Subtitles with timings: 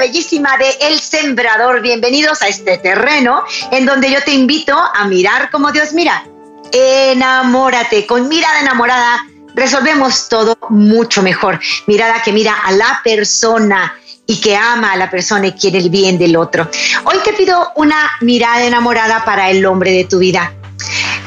[0.00, 5.50] Bellísima de El Sembrador, bienvenidos a este terreno en donde yo te invito a mirar
[5.50, 6.24] como Dios mira.
[6.72, 11.60] Enamórate, con mirada enamorada resolvemos todo mucho mejor.
[11.86, 13.94] Mirada que mira a la persona
[14.26, 16.66] y que ama a la persona y quiere el bien del otro.
[17.04, 20.50] Hoy te pido una mirada enamorada para el hombre de tu vida.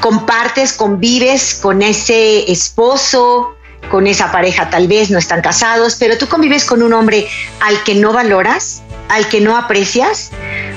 [0.02, 3.56] Compartes, convives con ese esposo,
[3.90, 7.28] con esa pareja tal vez no están casados, pero tú convives con un hombre
[7.60, 10.32] al que no valoras, al que no aprecias,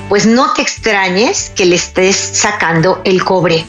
[0.09, 3.65] pues no te extrañes que le estés sacando el cobre.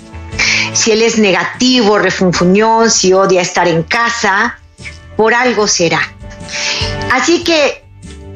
[0.73, 4.59] Si él es negativo, refunfuñón, si odia estar en casa,
[5.17, 6.01] por algo será.
[7.11, 7.85] Así que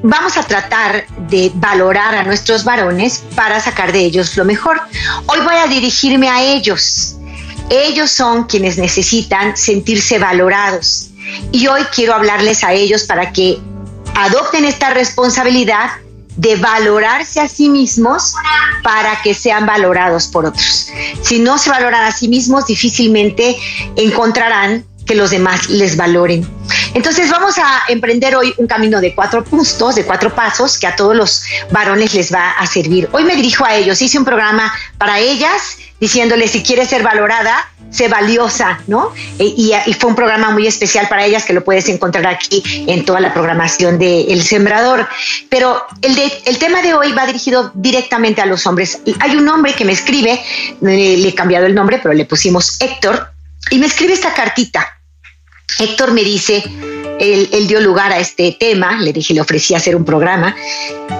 [0.03, 4.81] vamos a tratar de valorar a nuestros varones para sacar de ellos lo mejor.
[5.27, 7.16] Hoy voy a dirigirme a ellos
[7.73, 11.09] ellos son quienes necesitan sentirse valorados.
[11.53, 13.59] Y hoy quiero hablarles a ellos para que
[14.15, 15.91] adopten esta responsabilidad
[16.37, 18.34] de valorarse a sí mismos
[18.83, 20.89] para que sean valorados por otros.
[21.23, 23.56] Si no se valoran a sí mismos, difícilmente
[23.97, 26.47] encontrarán que los demás les valoren.
[26.95, 30.95] Entonces vamos a emprender hoy un camino de cuatro puntos, de cuatro pasos que a
[30.95, 33.09] todos los varones les va a servir.
[33.12, 37.71] Hoy me dirijo a ellos, hice un programa para ellas diciénole si quiere ser valorada,
[37.91, 39.12] sé valiosa, ¿no?
[39.39, 43.05] E, y, fue un programa muy especial para ellas que lo puedes encontrar aquí en
[43.05, 45.06] toda la programación de El Sembrador.
[45.49, 48.99] Pero el, el tema de hoy va dirigido directamente a los hombres.
[49.21, 50.43] Hay un hombre que me escribe,
[50.81, 53.31] le he cambiado el nombre, pero le pusimos Héctor,
[53.71, 55.02] y me escribe esta cartita.
[55.78, 56.62] Héctor me dice,
[57.19, 60.55] él, dio lugar a este tema, le dije, le ofrecí hacer un programa,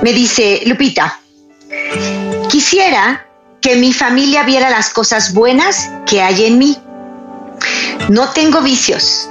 [0.03, 1.19] me dice, Lupita,
[2.51, 3.27] quisiera
[3.61, 6.77] que mi familia viera las cosas buenas que hay en mí.
[8.09, 9.29] No tengo vicios,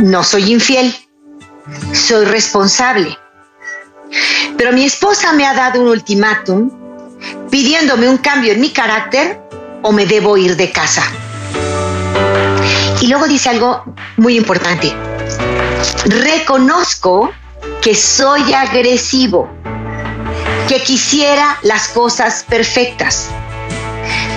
[0.00, 0.94] no soy infiel,
[1.92, 3.16] soy responsable.
[4.56, 6.70] Pero mi esposa me ha dado un ultimátum
[7.50, 9.40] pidiéndome un cambio en mi carácter
[9.82, 11.02] o me debo ir de casa.
[13.00, 13.84] Y luego dice algo
[14.16, 14.92] muy importante.
[16.06, 17.30] Reconozco
[17.82, 19.48] que soy agresivo,
[20.68, 23.30] que quisiera las cosas perfectas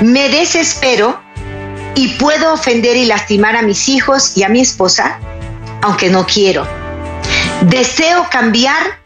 [0.02, 1.22] me desespero
[1.96, 5.20] y puedo ofender y lastimar a mis hijos y a mi esposa,
[5.84, 6.68] aunque no quiero.
[7.62, 9.00] Deseo cambiar,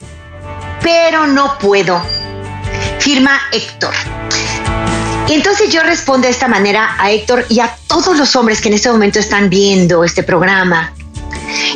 [0.82, 2.02] pero no puedo.
[3.00, 3.94] Firma Héctor.
[5.28, 8.68] Y entonces yo respondo de esta manera a Héctor y a todos los hombres que
[8.68, 10.94] en este momento están viendo este programa.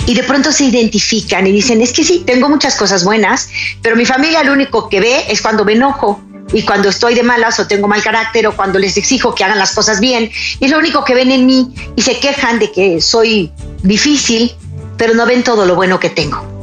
[0.06, 3.50] Y de pronto se identifican y dicen, es que sí, tengo muchas cosas buenas,
[3.82, 6.22] pero mi familia lo único que ve es cuando me enojo
[6.54, 9.58] y cuando estoy de malas o tengo mal carácter o cuando les exijo que hagan
[9.58, 13.02] las cosas bien, es lo único que ven en mí y se quejan de que
[13.02, 14.56] soy difícil,
[14.98, 16.59] pero no ven todo lo bueno que tengo.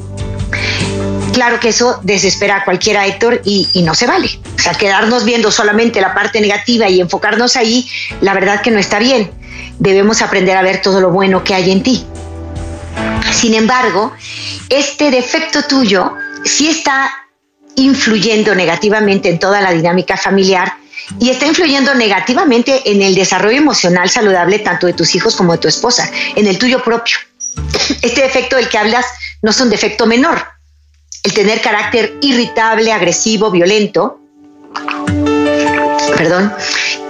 [1.37, 4.41] Claro que eso desespera a cualquiera, Héctor, y, no se vale.
[4.57, 7.87] O sea, quedarnos viendo solamente la parte negativa y enfocarnos ahí,
[8.23, 9.31] la verdad que no está bien.
[9.79, 12.07] Debemos aprender a ver todo lo bueno que hay en ti.
[13.35, 14.15] Sin embargo,
[14.71, 17.13] este defecto tuyo sí está
[17.75, 20.73] influyendo negativamente en toda la dinámica familiar
[21.21, 25.59] y está influyendo negativamente en el desarrollo emocional saludable tanto de tus hijos como de
[25.59, 27.19] tu esposa, en el tuyo propio.
[28.01, 29.05] Este defecto del que hablas
[29.43, 30.56] no es un defecto menor.
[31.27, 34.21] El tener carácter irritable, agresivo, violento,
[36.17, 36.55] perdón,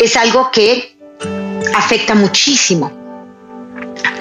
[0.00, 0.96] es algo que
[1.74, 2.90] afecta muchísimo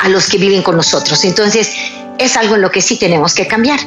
[0.01, 1.23] a los que viven con nosotros.
[1.23, 1.73] Entonces,
[2.17, 3.79] es algo en lo que sí tenemos que cambiar.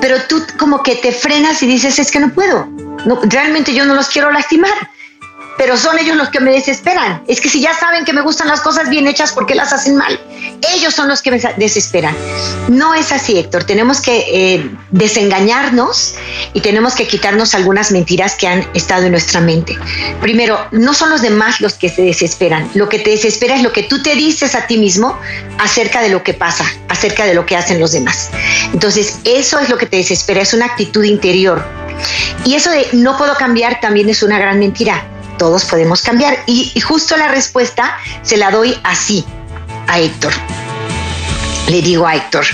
[0.00, 2.64] Pero tú como que te frenas y dices, es que no puedo,
[3.04, 4.72] no, realmente yo no los quiero lastimar
[5.60, 7.22] pero son ellos los que me desesperan.
[7.28, 9.74] Es que si ya saben que me gustan las cosas bien hechas, ¿por qué las
[9.74, 10.18] hacen mal?
[10.74, 12.16] Ellos son los que me desesperan.
[12.68, 13.64] No es así, Héctor.
[13.64, 16.14] Tenemos que eh, desengañarnos
[16.54, 19.76] y tenemos que quitarnos algunas mentiras que han estado en nuestra mente.
[20.22, 22.70] Primero, no son los demás los que se desesperan.
[22.72, 25.18] Lo que te desespera es lo que tú te dices a ti mismo
[25.58, 28.30] acerca de lo que pasa, acerca de lo que hacen los demás.
[28.72, 31.62] Entonces, eso es lo que te desespera, es una actitud interior.
[32.46, 35.04] Y eso de no puedo cambiar también es una gran mentira
[35.40, 36.44] todos podemos cambiar.
[36.46, 39.24] Y, justo la respuesta se la doy así
[39.86, 40.34] a Héctor.
[41.66, 42.44] Le digo a Héctor,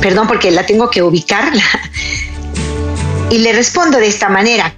[0.00, 1.52] perdón porque la tengo que ubicar,
[3.30, 4.74] y le respondo de esta manera.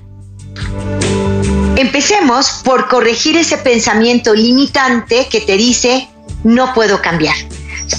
[1.76, 6.06] Empecemos por corregir ese pensamiento limitante que te dice
[6.44, 7.36] no puedo cambiar.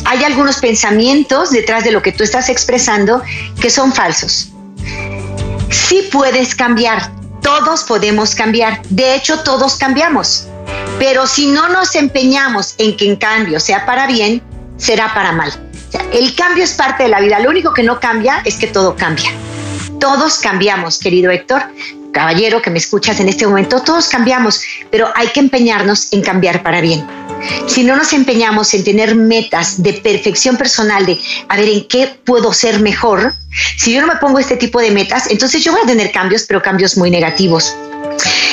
[0.05, 3.23] Hay algunos pensamientos detrás de lo que tú estás expresando
[3.59, 4.49] que son falsos.
[5.69, 10.47] Sí puedes cambiar, todos podemos cambiar, de hecho todos cambiamos,
[10.99, 14.41] pero si no nos empeñamos en que en cambio sea para bien,
[14.77, 15.51] será para mal.
[16.13, 18.95] el cambio es parte de la vida, lo único que no cambia es que todo
[18.95, 19.31] cambia.
[19.99, 21.63] Todos cambiamos, querido Héctor,
[22.11, 26.63] caballero que me escuchas en este momento, todos cambiamos, pero hay que empeñarnos en cambiar
[26.63, 27.05] para bien.
[27.67, 32.07] Si no nos empeñamos en tener metas de perfección personal, de a ver en qué
[32.25, 33.33] puedo ser mejor,
[33.77, 36.43] si yo no me pongo este tipo de metas, entonces yo voy a tener cambios,
[36.47, 37.75] pero cambios muy negativos.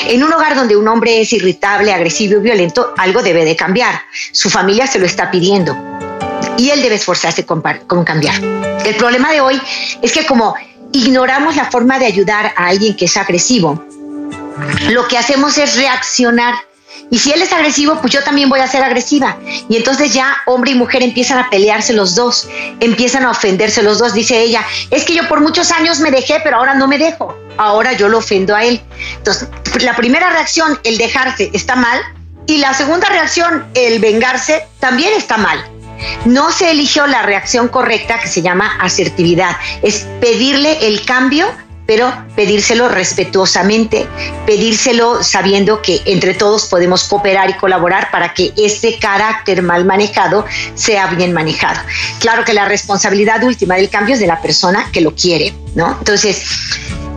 [0.07, 4.01] En un hogar donde un hombre es irritable, agresivo y violento, algo debe de cambiar.
[4.31, 5.77] Su familia se lo está pidiendo
[6.57, 8.35] y él debe esforzarse con, con cambiar.
[8.85, 9.61] El problema de hoy
[10.01, 10.55] es que como
[10.91, 13.83] ignoramos la forma de ayudar a alguien que es agresivo,
[14.89, 16.55] lo que hacemos es reaccionar
[17.11, 19.37] y si él es agresivo, pues yo también voy a ser agresiva.
[19.67, 22.47] Y entonces ya hombre y mujer empiezan a pelearse los dos,
[22.79, 24.13] empiezan a ofenderse los dos.
[24.13, 27.35] Dice ella, es que yo por muchos años me dejé, pero ahora no me dejo.
[27.57, 28.81] Ahora yo lo ofendo a él.
[29.17, 29.49] Entonces,
[29.81, 31.99] la primera reacción, el dejarse, está mal.
[32.45, 35.63] Y la segunda reacción, el vengarse, también está mal.
[36.25, 39.57] No se eligió la reacción correcta que se llama asertividad.
[39.81, 41.51] Es pedirle el cambio
[41.89, 44.07] pero pedírselo respetuosamente,
[44.45, 50.45] pedírselo sabiendo que entre todos podemos cooperar y colaborar para que este carácter mal manejado
[50.75, 51.81] sea bien manejado.
[52.19, 55.97] Claro que la responsabilidad última del cambio es de la persona que lo quiere, ¿no?
[55.97, 56.43] Entonces,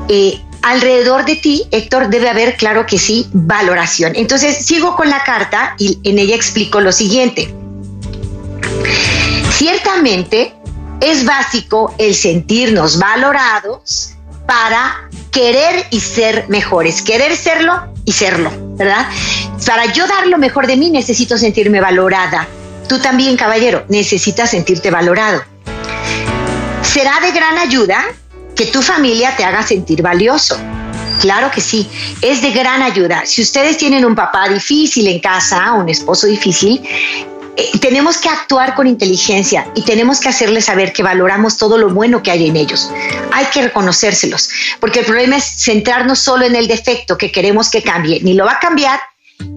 [0.08, 4.12] eh, alrededor de ti, Héctor, debe haber, claro que sí, valoración.
[4.16, 7.54] Entonces, sigo con la carta y en ella explico lo siguiente.
[9.50, 10.54] Ciertamente,
[11.02, 14.12] es básico el sentirnos valorados
[14.47, 19.06] para querer y ser mejores, querer serlo y serlo, ¿verdad?
[19.67, 22.47] Para yo dar lo mejor de mí necesito sentirme valorada.
[22.89, 25.43] Tú también, caballero, necesitas sentirte valorado.
[26.83, 28.05] Será de gran ayuda
[28.55, 30.59] que tu familia te haga sentir valioso.
[31.21, 31.89] Claro que sí,
[32.21, 33.23] es de gran ayuda.
[33.25, 36.83] Si ustedes tienen un papá difícil en casa, un esposo difícil,
[37.56, 41.90] eh, tenemos que actuar con inteligencia y tenemos que hacerles saber que valoramos todo lo
[41.90, 42.90] bueno que hay en ellos.
[43.32, 44.49] Hay que reconocérselos,
[44.81, 48.20] porque el problema es centrarnos solo en el defecto que queremos que cambie.
[48.22, 49.00] Ni lo va a cambiar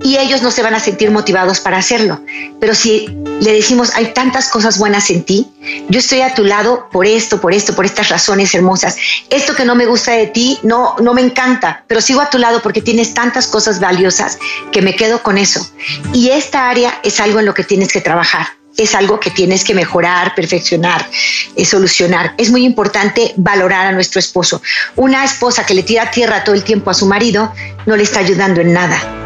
[0.03, 2.21] y ellos no se van a sentir motivados para hacerlo.
[2.59, 3.07] Pero si
[3.41, 5.47] le decimos, hay tantas cosas buenas en ti,
[5.89, 8.97] yo estoy a tu lado por esto, por esto, por estas razones hermosas.
[9.29, 12.37] Esto que no me gusta de ti, no, no me encanta, pero sigo a tu
[12.37, 14.37] lado porque tienes tantas cosas valiosas
[14.71, 15.67] que me quedo con eso.
[16.13, 18.47] Y esta área es algo en lo que tienes que trabajar
[18.77, 21.09] es algo que tienes que mejorar, perfeccionar,
[21.55, 22.33] eh, solucionar.
[22.37, 24.61] Es muy importante valorar a nuestro esposo.
[24.97, 27.53] Una esposa que le tira tierra todo el tiempo a su marido
[27.85, 29.24] no le está ayudando en nada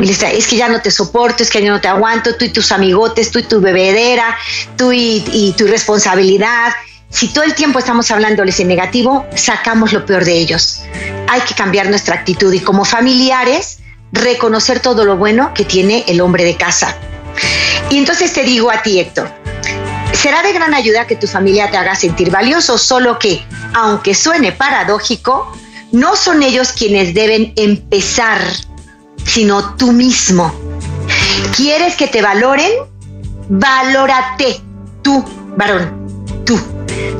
[0.00, 2.48] y es que ya no te soporto, es que ya no te aguanto, tú y
[2.48, 4.36] tus amigotes, tú y tu bebedera,
[4.76, 6.72] tú y, tu responsabilidad.
[7.10, 10.80] Si todo el tiempo estamos hablándoles en negativo, sacamos lo peor de ellos.
[11.28, 13.78] Hay que cambiar nuestra actitud y como familiares,
[14.12, 16.96] reconocer todo lo bueno que tiene el hombre de casa.
[17.90, 19.30] Y entonces te digo a ti, Héctor,
[20.12, 23.42] será de gran ayuda que tu familia te haga sentir valioso, solo que,
[23.74, 25.52] aunque suene paradójico,
[25.92, 28.40] no son ellos quienes deben empezar
[29.24, 30.52] sino tú mismo.
[31.56, 32.70] ¿Quieres que te valoren?
[33.48, 34.60] Valórate,
[35.02, 35.24] tú,
[35.56, 36.58] varón, tú,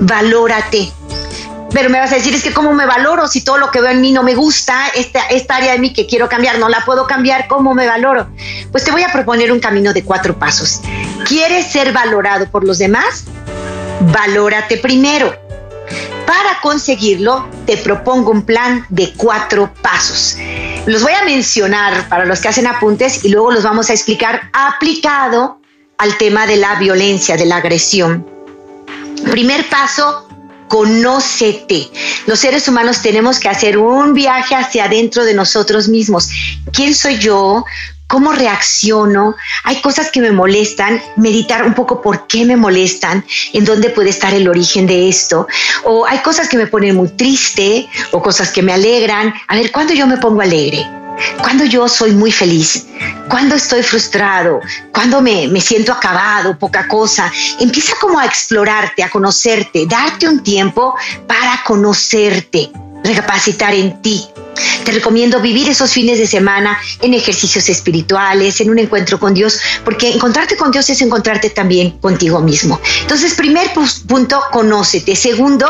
[0.00, 0.92] valórate.
[1.72, 3.90] Pero me vas a decir, es que cómo me valoro si todo lo que veo
[3.90, 6.84] en mí no me gusta, esta, esta área de mí que quiero cambiar, no la
[6.84, 8.28] puedo cambiar, ¿cómo me valoro?
[8.70, 10.80] Pues te voy a proponer un camino de cuatro pasos.
[11.26, 13.24] ¿Quieres ser valorado por los demás?
[14.00, 15.34] Valórate primero.
[16.26, 20.36] Para conseguirlo, te propongo un plan de cuatro pasos.
[20.86, 24.50] Los voy a mencionar para los que hacen apuntes y luego los vamos a explicar
[24.52, 25.60] aplicado
[25.98, 28.26] al tema de la violencia, de la agresión.
[29.30, 30.28] Primer paso,
[30.68, 31.90] conócete.
[32.26, 36.30] Los seres humanos tenemos que hacer un viaje hacia adentro de nosotros mismos.
[36.72, 37.64] ¿Quién soy yo?
[38.12, 43.64] Cómo reacciono, hay cosas que me molestan, meditar un poco por qué me molestan, en
[43.64, 45.46] dónde puede estar el origen de esto,
[45.84, 49.32] o hay cosas que me ponen muy triste o cosas que me alegran.
[49.48, 50.86] A ver, ¿cuándo yo me pongo alegre?
[51.40, 52.86] Cuando yo soy muy feliz,
[53.30, 54.60] cuando estoy frustrado,
[54.92, 60.42] cuando me, me, siento acabado, poca cosa, empieza como a explorarte, a conocerte, darte un
[60.42, 60.94] tiempo
[61.26, 62.70] para conocerte
[63.02, 64.24] recapacitar en ti.
[64.84, 69.60] Te recomiendo vivir esos fines de semana en ejercicios espirituales, en un encuentro con Dios,
[69.84, 72.80] porque encontrarte con Dios es encontrarte también contigo mismo.
[73.02, 73.70] Entonces, primer
[74.06, 75.14] punto, conócete.
[75.16, 75.68] Segundo,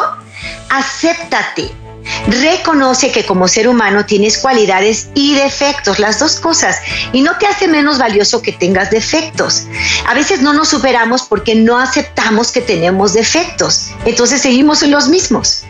[0.71, 1.82] acéptate.
[2.27, 6.77] Reconoce que como ser humano tienes cualidades y defectos, las dos cosas,
[7.13, 9.65] y no te hace menos valioso que tengas defectos.
[10.07, 15.09] A veces no nos superamos porque no aceptamos que tenemos defectos, entonces seguimos en los
[15.09, 15.65] mismos.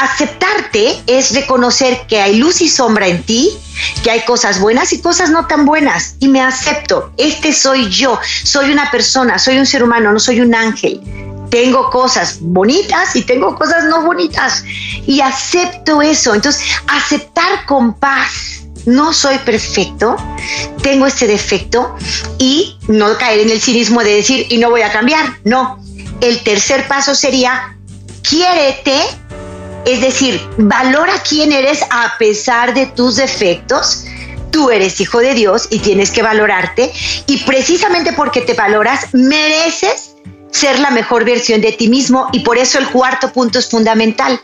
[0.00, 3.50] Aceptarte es reconocer que hay luz y sombra en ti,
[4.02, 7.12] que hay cosas buenas y cosas no tan buenas, y me acepto.
[7.16, 11.00] Este soy yo, soy una persona, soy un ser humano, no soy un ángel
[11.50, 14.64] tengo cosas bonitas y tengo cosas no bonitas
[15.06, 16.34] y acepto eso.
[16.34, 18.56] Entonces, aceptar con paz.
[18.86, 20.16] No soy perfecto,
[20.82, 21.94] tengo este defecto
[22.38, 25.38] y no caer en el cinismo de decir y no voy a cambiar.
[25.44, 25.78] No,
[26.22, 27.76] el tercer paso sería
[28.22, 28.98] quiérete,
[29.84, 34.06] es decir, valora quién eres a pesar de tus defectos.
[34.50, 36.90] Tú eres hijo de Dios y tienes que valorarte
[37.26, 40.14] y precisamente porque te valoras mereces
[40.50, 44.40] ser la mejor versión de ti mismo y por eso el cuarto punto es fundamental.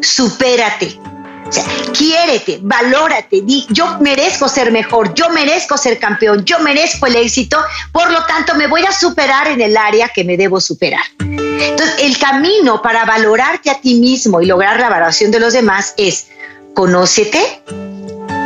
[0.00, 0.98] Supérate.
[1.46, 7.16] O sea, quiérete, valórate, yo merezco ser mejor, yo merezco ser campeón, yo merezco el
[7.16, 7.58] éxito,
[7.92, 11.02] por lo tanto me voy a superar en el área que me debo superar.
[11.20, 15.92] Entonces, el camino para valorarte a ti mismo y lograr la valoración de los demás
[15.98, 16.28] es
[16.74, 17.62] conócete,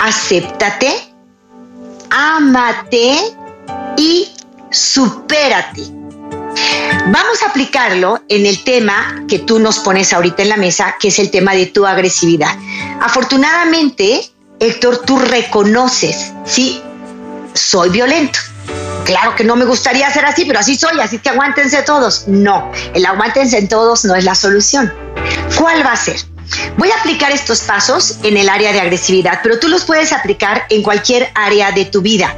[0.00, 0.92] acéptate,
[2.10, 3.18] ámate
[3.96, 4.32] y
[4.70, 5.82] supérate.
[7.08, 11.08] Vamos a aplicarlo en el tema que tú nos pones ahorita en la mesa, que
[11.08, 12.56] es el tema de tu agresividad.
[13.00, 16.80] Afortunadamente, Héctor, tú reconoces, sí,
[17.54, 18.38] soy violento.
[19.04, 22.26] Claro que no me gustaría ser así, pero así soy, así que aguántense todos.
[22.26, 24.92] No, el aguántense en todos no es la solución.
[25.56, 26.16] ¿Cuál va a ser?
[26.76, 30.66] Voy a aplicar estos pasos en el área de agresividad, pero tú los puedes aplicar
[30.70, 32.34] en cualquier área de tu vida.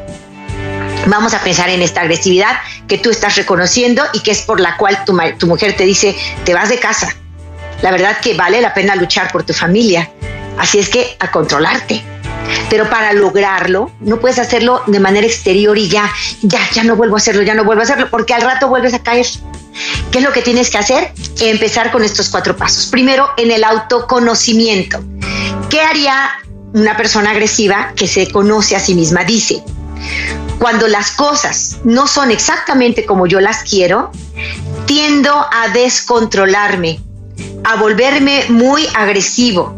[1.09, 4.77] Vamos a pensar en esta agresividad que tú estás reconociendo y que es por la
[4.77, 7.15] cual tu, mujer te dice, te vas de casa.
[7.81, 10.11] La verdad que vale la pena luchar por tu familia.
[10.59, 12.03] Así es que a controlarte.
[12.69, 16.13] Pero para lograrlo, no puedes hacerlo de manera exterior y ya,
[16.43, 18.93] ya, ya no vuelvo a hacerlo, ya no vuelvo a hacerlo, porque al rato vuelves
[18.93, 19.27] a caer.
[20.13, 21.13] ¿Qué es lo que tienes que hacer?
[21.41, 22.87] Empezar con estos cuatro pasos.
[22.87, 25.03] Primero, en el autoconocimiento.
[25.71, 26.33] ¿Qué haría
[26.75, 29.25] una persona agresiva que se conoce a sí misma?
[29.25, 29.63] Dice,
[30.59, 34.11] cuando las cosas no son exactamente como yo las quiero,
[34.87, 37.01] tiendo a descontrolarme,
[37.65, 39.77] a volverme muy agresivo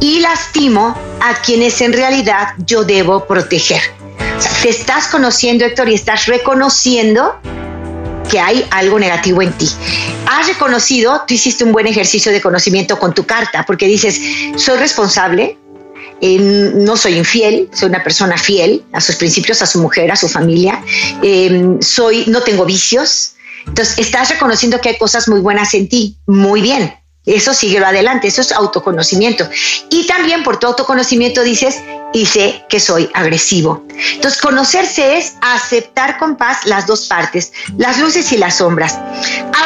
[0.00, 3.82] y lastimo a quienes en realidad yo debo proteger.
[4.62, 7.38] te estás conociendo, Héctor, y estás reconociendo
[8.30, 9.68] que hay algo negativo en ti.
[10.26, 14.20] Has reconocido, tú hiciste un buen ejercicio de conocimiento con tu carta, porque dices,
[14.56, 15.58] soy responsable,
[16.20, 20.28] no soy infiel, soy una persona fiel a sus principios, a su mujer, a su
[20.28, 20.82] familia,
[21.22, 23.34] em, soy, no tengo vicios.
[23.66, 26.94] Entonces, estás reconociendo que hay cosas muy buenas en ti, muy bien.
[27.26, 29.48] Eso síguelo adelante, eso es autoconocimiento.
[29.90, 31.76] Y también por tu autoconocimiento dices,
[32.14, 33.84] y sé que soy agresivo.
[34.14, 38.98] Entonces, conocerse es aceptar con paz las dos partes, las luces y las sombras.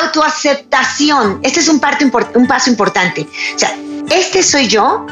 [0.02, 3.26] Autoaceptación, este es un, parte, un paso importante.
[3.54, 3.74] O sea,
[4.10, 5.06] este soy yo,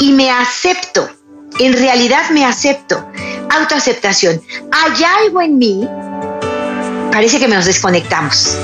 [0.00, 1.08] y me acepto.
[1.58, 3.04] En realidad me acepto.
[3.50, 4.40] Autoaceptación.
[4.70, 5.88] Hay algo en mí.
[7.10, 8.56] Parece que nos desconectamos.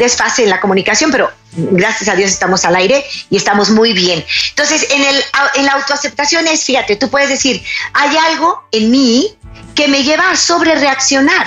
[0.00, 4.24] Desfase en la comunicación, pero gracias a Dios estamos al aire y estamos muy bien.
[4.48, 5.16] Entonces, en, el,
[5.54, 9.36] en la autoaceptación es, fíjate, tú puedes decir, hay algo en mí
[9.74, 11.46] que me lleva a sobre reaccionar.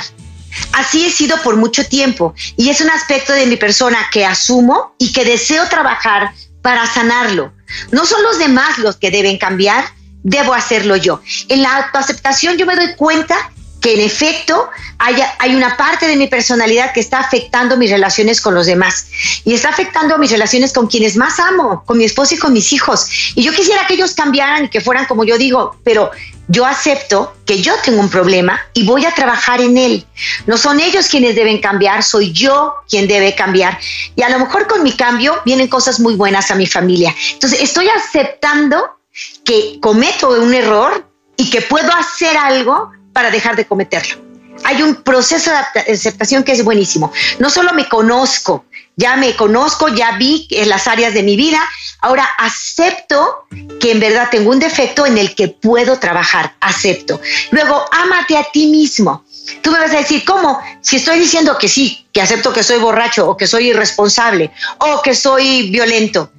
[0.74, 4.96] Así he sido por mucho tiempo y es un aspecto de mi persona que asumo
[5.00, 6.32] y que deseo trabajar
[6.62, 7.54] para sanarlo.
[7.92, 9.84] No son los demás los que deben cambiar,
[10.22, 11.22] debo hacerlo yo.
[11.50, 13.52] En la autoaceptación yo me doy cuenta
[13.84, 18.40] que en efecto hay, hay, una parte de mi personalidad que está afectando mis relaciones
[18.40, 19.08] con los demás
[19.44, 22.72] y está afectando mis relaciones con quienes más amo, con mi esposo y con mis
[22.72, 23.34] hijos.
[23.36, 26.12] Y yo quisiera que ellos cambiaran y que fueran como yo digo, pero
[26.48, 30.08] yo acepto que yo tengo un problema y voy a trabajar en él.
[30.48, 33.78] No son ellos quienes deben cambiar, soy yo quien debe cambiar.
[34.16, 37.14] Y a lo mejor con mi cambio vienen cosas muy buenas a mi familia.
[37.34, 38.98] Entonces estoy aceptando
[39.44, 44.18] que cometo un error y que puedo hacer algo para dejar de cometerlo.
[44.66, 47.12] Hay un proceso de aceptación que es buenísimo.
[47.40, 48.66] No solo me conozco,
[48.96, 51.60] ya me conozco, ya vi en las áreas de mi vida,
[52.04, 53.46] Ahora acepto
[53.80, 57.22] que en verdad tengo un defecto en el que puedo trabajar, acepto.
[57.52, 59.24] Luego, ámate a ti mismo.
[59.62, 60.60] Tú me vas a decir, ¿cómo?
[60.82, 65.02] Si estoy diciendo que sí, que acepto que soy borracho o que soy irresponsable o
[65.02, 66.30] que soy violento,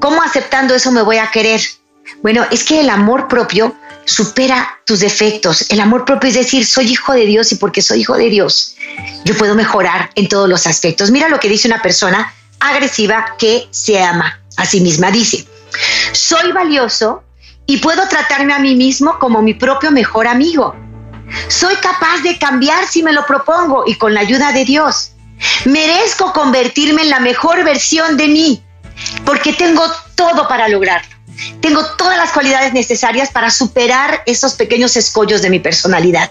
[0.00, 1.60] ¿cómo aceptando eso me voy a querer?
[2.22, 3.76] Bueno, es que el amor propio
[4.10, 5.70] supera tus defectos.
[5.70, 8.76] El amor propio es decir, soy hijo de Dios y porque soy hijo de Dios,
[9.24, 11.10] yo puedo mejorar en todos los aspectos.
[11.10, 15.10] Mira lo que dice una persona agresiva que se ama a sí misma.
[15.10, 15.46] Dice,
[16.12, 17.22] soy valioso
[17.66, 20.74] y puedo tratarme a mí mismo como mi propio mejor amigo.
[21.46, 25.12] Soy capaz de cambiar si me lo propongo y con la ayuda de Dios.
[25.66, 28.62] Merezco convertirme en la mejor versión de mí
[29.24, 29.84] porque tengo
[30.16, 31.19] todo para lograrlo.
[31.60, 36.30] Tengo todas las cualidades necesarias para superar esos pequeños escollos de mi personalidad.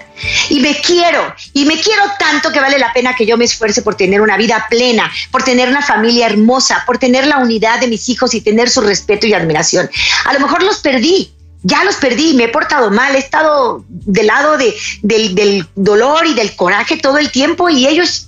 [0.50, 3.82] Y me quiero, y me quiero tanto que vale la pena que yo me esfuerce
[3.82, 7.88] por tener una vida plena, por tener una familia hermosa, por tener la unidad de
[7.88, 9.90] mis hijos y tener su respeto y admiración.
[10.26, 14.28] A lo mejor los perdí, ya los perdí, me he portado mal, he estado del
[14.28, 18.28] lado de, del, del dolor y del coraje todo el tiempo y ellos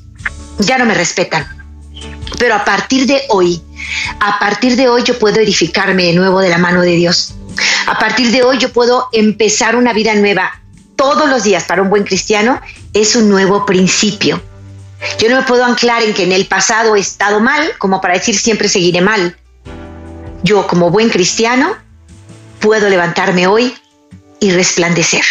[0.60, 1.48] ya no me respetan.
[2.38, 3.62] Pero a partir de hoy,
[4.20, 7.34] a partir de hoy yo puedo edificarme de nuevo de la mano de Dios.
[7.88, 10.62] A partir de hoy yo puedo empezar una vida nueva.
[10.96, 12.62] Todos los días para un buen cristiano
[12.94, 14.42] es un nuevo principio.
[15.20, 18.14] Yo no me puedo anclar en que en el pasado he estado mal como para
[18.14, 19.36] decir siempre seguiré mal.
[20.44, 21.76] Yo como buen cristiano
[22.60, 23.76] puedo levantarme hoy
[24.40, 25.24] y resplandecer.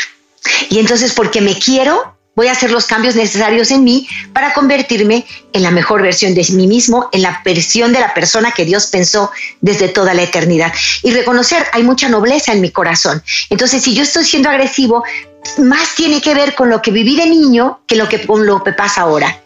[0.68, 5.26] Y entonces porque me quiero, voy a hacer los cambios necesarios en mí para convertirme
[5.52, 8.86] en la mejor versión de mí mismo, en la versión de la persona que Dios
[8.86, 10.72] pensó desde toda la eternidad.
[11.02, 13.22] Y reconocer, hay mucha nobleza en mi corazón.
[13.50, 15.04] Entonces, si yo estoy siendo agresivo,
[15.58, 18.62] más tiene que ver con lo que viví de niño que lo que con lo
[18.62, 19.40] que pasa ahora.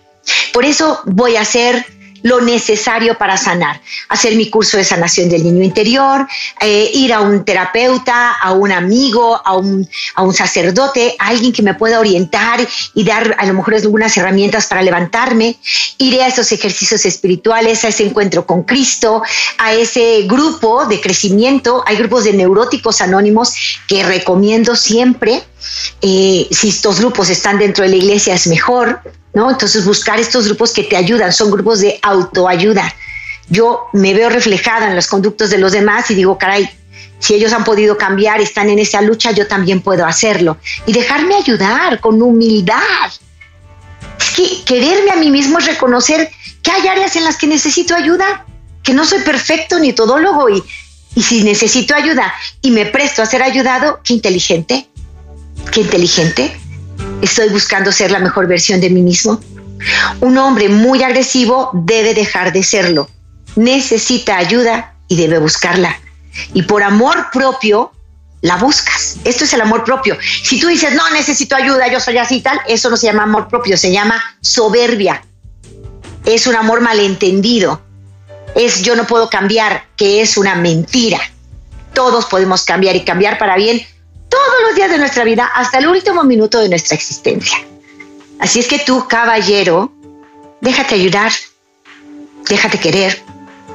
[0.53, 1.85] Por eso voy a hacer
[2.25, 3.81] lo necesario para sanar.
[4.09, 6.27] Hacer mi curso de sanación del niño interior,
[6.61, 11.53] eh, ir a un terapeuta, a un amigo, a un, a un sacerdote, a alguien
[11.53, 15.59] que me pueda orientar y dar a lo mejor algunas herramientas para levantarme.
[15.99, 19.23] Iré a esos ejercicios espirituales, a ese encuentro con Cristo,
[19.59, 21.85] a ese grupo de crecimiento.
[21.87, 23.55] Hay grupos de neuróticos anónimos
[23.87, 25.43] que recomiendo siempre.
[26.01, 29.01] Eh, si estos grupos están dentro de la iglesia es mejor
[29.35, 29.51] ¿no?
[29.51, 32.95] Entonces buscar estos grupos que te ayudan, son grupos de autoayuda.
[33.49, 36.71] Yo me veo reflejada en los conductos de los demás y digo, caray,
[37.19, 40.57] si ellos han podido cambiar están en esa lucha, yo también puedo hacerlo.
[40.87, 42.79] Y dejarme ayudar con humildad.
[44.21, 46.31] Es que quererme a mí mismo es reconocer
[46.63, 48.47] que hay áreas en las que necesito ayuda,
[48.83, 50.63] que no soy perfecto ni todólogo y,
[51.15, 54.89] y si necesito ayuda y me presto a ser ayudado, qué inteligente,
[55.73, 56.57] qué inteligente.
[57.25, 59.41] Estoy buscando ser la mejor versión de mí mismo.
[60.21, 63.09] Un hombre muy agresivo debe dejar de serlo.
[63.57, 65.99] Necesita ayuda y debe buscarla.
[66.53, 67.93] Y por amor propio,
[68.43, 69.17] la buscas.
[69.25, 70.19] Esto es el amor propio.
[70.43, 73.23] Si tú dices, no necesito ayuda, yo soy así y tal, eso no se llama
[73.23, 75.25] amor propio, se llama soberbia.
[76.27, 77.81] Es un amor malentendido.
[78.55, 81.21] Es yo no puedo cambiar, que es una mentira.
[81.95, 83.81] Todos podemos cambiar y cambiar para bien
[84.35, 87.57] todos los días de nuestra vida hasta el último minuto de nuestra existencia.
[88.41, 89.93] Así es que tú, caballero,
[90.61, 91.33] déjate ayudar,
[92.49, 93.23] déjate querer.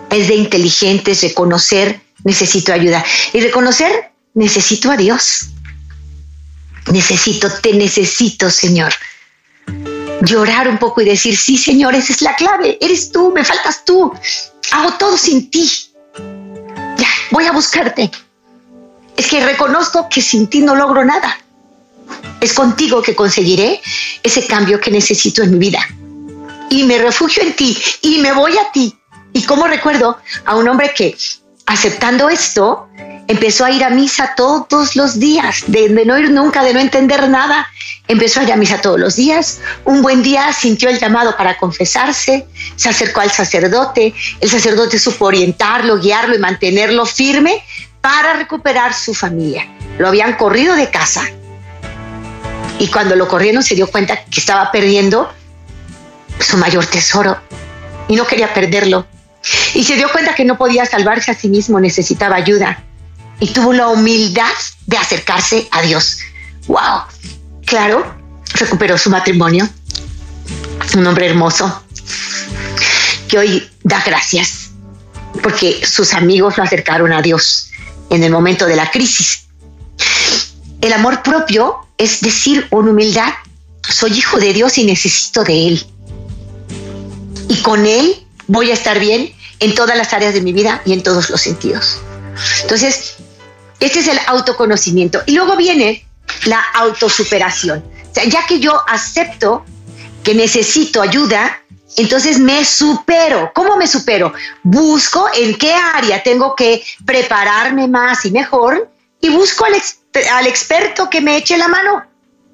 [0.09, 3.05] Es de inteligentes reconocer, necesito ayuda.
[3.31, 5.47] Y reconocer, necesito a Dios.
[6.91, 8.93] Necesito, te necesito, Señor.
[10.23, 12.77] Llorar un poco y decir, sí, Señor, esa es la clave.
[12.81, 14.11] Eres tú, me faltas tú.
[14.71, 15.71] Hago todo sin ti.
[16.97, 18.11] Ya, voy a buscarte
[19.17, 21.37] es que reconozco que sin ti no logro nada.
[22.41, 23.81] Es contigo que conseguiré
[24.23, 25.79] ese cambio que necesito en mi vida.
[26.69, 28.95] Y me refugio en ti y me voy a ti.
[29.33, 31.17] Y como recuerdo a un hombre que,
[31.65, 32.87] aceptando esto,
[33.27, 37.29] empezó a ir a misa todos los días, de, no ir nunca, de no entender
[37.29, 37.67] nada.
[38.07, 39.59] Empezó a ir a misa todos los días.
[39.85, 44.15] Un buen día sintió el llamado para confesarse, se acercó al sacerdote.
[44.39, 47.63] El sacerdote supo orientarlo, guiarlo y mantenerlo firme
[48.01, 49.67] para recuperar su familia.
[49.97, 51.23] Lo habían corrido de casa.
[52.79, 55.31] Y cuando lo corrieron se dio cuenta que estaba perdiendo
[56.39, 57.37] su mayor tesoro
[58.07, 59.05] y no quería perderlo.
[59.73, 62.83] Y se dio cuenta que no podía salvarse a sí mismo, necesitaba ayuda.
[63.39, 64.51] Y tuvo la humildad
[64.85, 66.19] de acercarse a Dios.
[66.67, 67.03] ¡Wow!
[67.65, 68.15] Claro,
[68.53, 69.67] recuperó su matrimonio.
[70.95, 71.83] Un hombre hermoso
[73.27, 74.71] que hoy da gracias
[75.43, 77.68] porque sus amigos lo acercaron a Dios
[78.09, 79.47] en el momento de la crisis.
[80.81, 83.33] El amor propio es decir con humildad,
[83.87, 85.85] soy hijo de Dios y necesito de Él.
[87.49, 90.93] Y con Él voy a estar bien en todas las áreas de mi vida y
[90.93, 91.99] en todos los sentidos.
[92.61, 93.15] Entonces,
[93.79, 95.21] este es el autoconocimiento.
[95.25, 96.05] Y luego viene
[96.45, 97.83] la autosuperación.
[98.27, 99.65] Ya que yo acepto
[100.23, 101.61] que necesito ayuda,
[101.97, 103.51] entonces me supero.
[103.53, 104.33] ¿Cómo me supero?
[104.63, 111.21] Busco en qué área tengo que prepararme más y mejor y busco al, experto que
[111.21, 112.05] me eche la mano,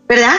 [0.07, 0.35] ¿verdad?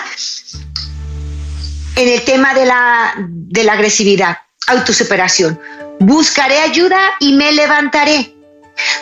[1.95, 5.61] En el tema de la, de la agresividad, autosuperación.
[6.01, 8.35] Buscaré ayuda y me levantaré.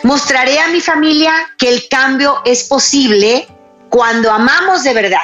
[0.03, 3.47] Mostraré a mi familia que el cambio es posible
[3.89, 5.19] cuando amamos de verdad.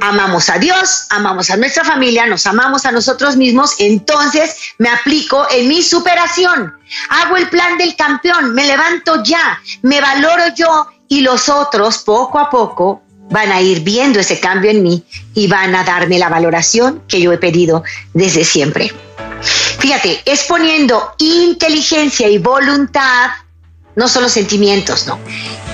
[0.00, 5.46] Amamos a Dios, amamos a nuestra familia, nos amamos a nosotros mismos, entonces me aplico
[5.50, 6.74] en mi superación.
[7.08, 12.38] Hago el plan del campeón, me levanto ya, me valoro yo y los otros poco
[12.38, 16.28] a poco van a ir viendo ese cambio en mí y van a darme la
[16.28, 17.82] valoración que yo he pedido
[18.14, 18.92] desde siempre.
[19.78, 23.30] Fíjate, es poniendo inteligencia y voluntad,
[23.94, 25.18] no solo sentimientos, no,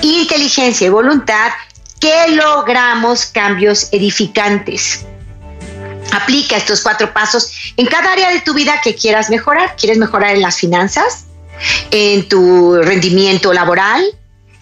[0.01, 1.51] inteligencia y voluntad
[2.03, 5.05] que logramos cambios edificantes.
[6.11, 9.77] Aplica estos cuatro pasos en cada área de tu vida que quieras mejorar.
[9.77, 11.23] ¿Quieres mejorar en las finanzas?
[11.91, 14.03] ¿En tu rendimiento laboral?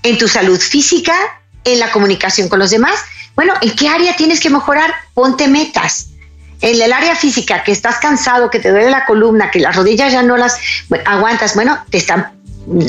[0.03, 1.15] ¿En tu salud física?
[1.63, 2.99] ¿En la comunicación con los demás?
[3.35, 4.93] Bueno, ¿en qué área tienes que mejorar?
[5.15, 6.09] Ponte metas.
[6.61, 10.13] En el área física, que estás cansado, que te duele la columna, que las rodillas
[10.13, 10.59] ya no las
[11.05, 12.39] aguantas, bueno, te están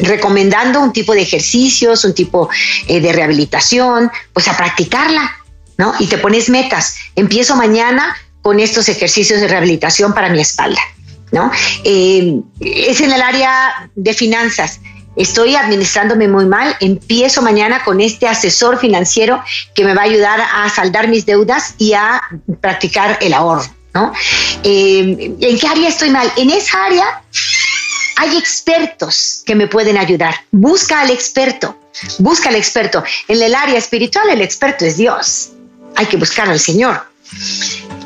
[0.02, 2.48] recomendando un tipo de ejercicios, un tipo
[2.86, 5.36] eh, de rehabilitación, pues a practicarla,
[5.78, 5.94] ¿no?
[5.98, 6.96] Y te pones metas.
[7.16, 10.80] Empiezo mañana con estos ejercicios de rehabilitación para mi espalda,
[11.30, 11.50] ¿no?
[11.84, 14.80] Eh, es en el área de finanzas.
[15.14, 19.42] Estoy administrándome muy mal, empiezo mañana con este asesor financiero
[19.74, 22.22] que me va a ayudar a saldar mis deudas y a
[22.62, 24.12] practicar el ahorro, ¿no?
[24.62, 26.32] Eh, ¿En qué área estoy mal?
[26.36, 27.22] En esa área
[28.16, 30.34] hay expertos que me pueden ayudar.
[30.50, 31.76] Busca al experto,
[32.18, 33.02] busca al experto.
[33.28, 35.50] En el área espiritual el experto es Dios.
[35.96, 37.02] Hay que buscar al Señor.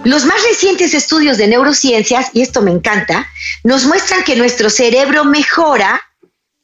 [0.04, 3.28] Los más recientes estudios de neurociencias, y esto me encanta,
[3.64, 6.00] nos muestran que nuestro cerebro mejora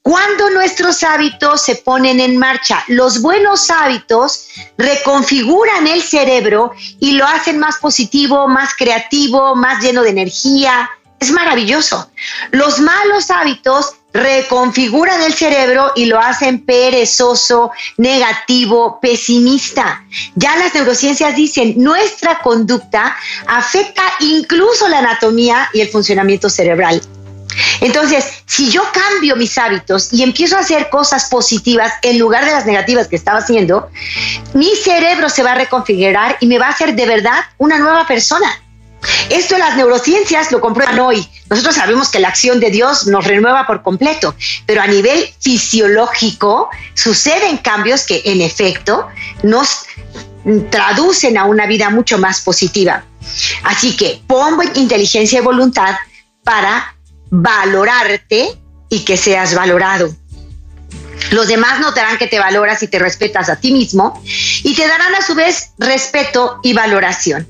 [0.02, 2.82] cuando nuestros hábitos se ponen en marcha.
[2.88, 10.02] Los buenos hábitos reconfiguran el cerebro y lo hacen más positivo, más creativo, más lleno
[10.02, 10.90] de energía,
[11.22, 12.10] es maravilloso.
[12.50, 20.04] Los malos hábitos reconfiguran el cerebro y lo hacen perezoso, negativo, pesimista.
[20.34, 27.00] Ya las neurociencias dicen, nuestra conducta afecta incluso la anatomía y el funcionamiento cerebral.
[27.80, 32.52] Entonces, si yo cambio mis hábitos y empiezo a hacer cosas positivas en lugar de
[32.52, 33.90] las negativas que estaba haciendo,
[34.54, 38.06] mi cerebro se va a reconfigurar y me va a hacer de verdad una nueva
[38.06, 38.48] persona.
[39.28, 41.26] Esto las neurociencias lo comprueban hoy.
[41.50, 44.34] Nosotros sabemos que la acción de Dios nos renueva por completo,
[44.66, 49.08] pero a nivel fisiológico suceden cambios que en efecto
[49.42, 49.86] nos
[50.70, 53.04] traducen a una vida mucho más positiva.
[53.64, 55.96] Así que pongo inteligencia y voluntad
[56.44, 56.96] para
[57.30, 60.14] valorarte y que seas valorado.
[61.30, 64.22] Los demás notarán que te valoras y te respetas a ti mismo
[64.64, 67.46] y te darán a su vez respeto y valoración.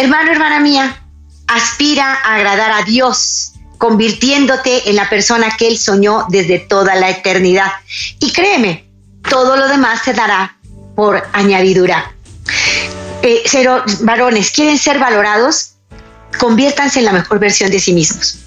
[0.00, 0.98] Hermano, hermana mía,
[1.46, 7.10] aspira a agradar a Dios, convirtiéndote en la persona que Él soñó desde toda la
[7.10, 7.70] eternidad.
[8.18, 8.88] Y créeme,
[9.28, 10.56] todo lo demás se dará
[10.96, 12.14] por añadidura.
[13.20, 13.42] Eh,
[14.00, 15.72] varones, ¿quieren ser valorados?
[16.38, 18.39] Conviértanse en la mejor versión de sí mismos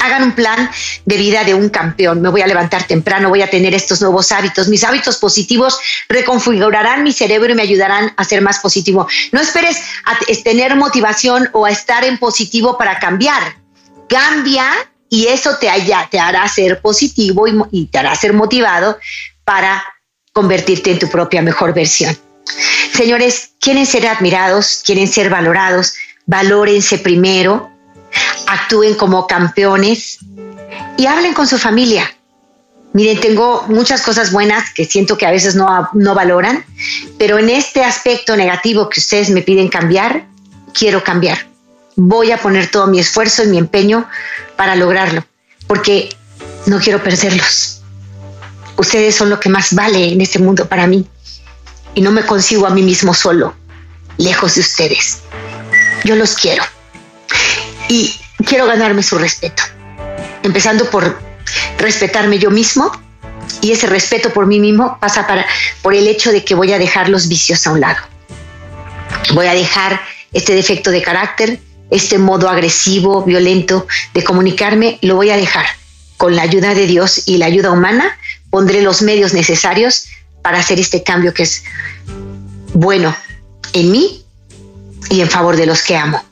[0.00, 0.70] hagan un plan
[1.04, 2.20] de vida de un campeón.
[2.20, 4.68] Me voy a levantar temprano, voy a tener estos nuevos hábitos.
[4.68, 5.78] Mis hábitos positivos
[6.08, 9.06] reconfigurarán mi cerebro y me ayudarán a ser más positivo.
[9.32, 9.82] No esperes
[10.44, 13.56] tener motivación o a estar en positivo para cambiar.
[14.08, 14.66] Cambia
[15.08, 15.68] y eso te,
[16.10, 18.98] te hará ser positivo y, y te hará ser motivado
[19.44, 19.82] para
[20.32, 22.16] convertirte en tu propia mejor versión.
[22.92, 25.94] Señores, quieren ser admirados, quieren ser valorados,
[26.26, 27.71] valórense primero,
[28.46, 30.18] actúen como campeones
[30.96, 32.14] y hablen con su familia.
[32.92, 36.64] Miren, tengo muchas cosas buenas que siento que a veces no, no valoran,
[37.18, 40.26] pero en este aspecto negativo que ustedes me piden cambiar,
[40.74, 41.38] quiero cambiar.
[41.96, 44.06] Voy a poner todo mi esfuerzo y mi empeño
[44.56, 45.24] para lograrlo,
[45.66, 46.10] porque
[46.66, 47.80] no quiero perderlos.
[48.76, 51.06] Ustedes son lo que más vale en este mundo para mí
[51.94, 53.54] y no me consigo a mí mismo solo,
[54.18, 55.20] lejos de ustedes.
[56.04, 56.62] Yo los quiero.
[57.88, 58.14] Y
[58.46, 59.62] quiero ganarme su respeto,
[60.42, 61.20] empezando por
[61.78, 62.90] respetarme yo mismo
[63.60, 65.46] y ese respeto por mí mismo pasa para,
[65.82, 67.98] por el hecho de que voy a dejar los vicios a un lado.
[69.34, 70.00] Voy a dejar
[70.32, 75.66] este defecto de carácter, este modo agresivo, violento de comunicarme, lo voy a dejar
[76.16, 78.16] con la ayuda de Dios y la ayuda humana,
[78.50, 80.06] pondré los medios necesarios
[80.40, 81.64] para hacer este cambio que es
[82.74, 83.14] bueno
[83.72, 84.24] en mí
[85.10, 86.22] y en favor de los que amo.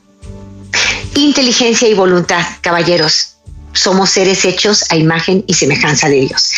[1.15, 3.37] Inteligencia y voluntad, caballeros.
[3.73, 6.53] Somos seres hechos a imagen y semejanza de Dios.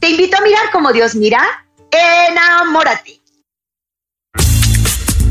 [0.00, 1.40] Te invito a mirar como Dios mira.
[1.90, 3.21] Enamórate.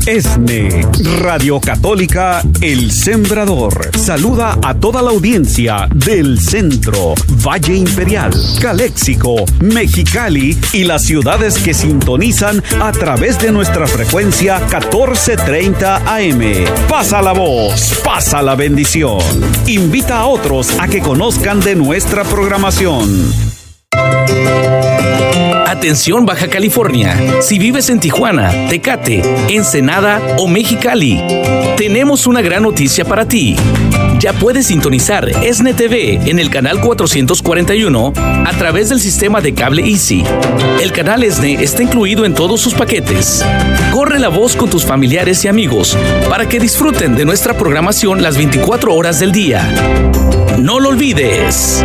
[0.06, 0.86] ESNE,
[1.20, 3.90] Radio Católica El Sembrador.
[3.96, 7.14] Saluda a toda la audiencia del centro,
[7.46, 15.96] Valle Imperial, Caléxico, Mexicali y las ciudades que sintonizan a través de nuestra frecuencia 1430
[16.16, 16.42] AM.
[16.88, 19.20] Pasa la voz, pasa la bendición.
[19.66, 23.51] Invita a otros a que conozcan de nuestra programación.
[25.82, 27.16] Atención Baja California.
[27.40, 31.20] Si vives en Tijuana, Tecate, Ensenada o Mexicali,
[31.76, 33.56] tenemos una gran noticia para ti.
[34.20, 39.82] Ya puedes sintonizar ESNE TV en el canal 441 a través del sistema de cable
[39.82, 40.22] Easy.
[40.80, 43.44] El canal ESNE está incluido en todos sus paquetes.
[43.92, 45.98] Corre la voz con tus familiares y amigos
[46.30, 49.68] para que disfruten de nuestra programación las 24 horas del día.
[50.58, 51.84] No lo olvides.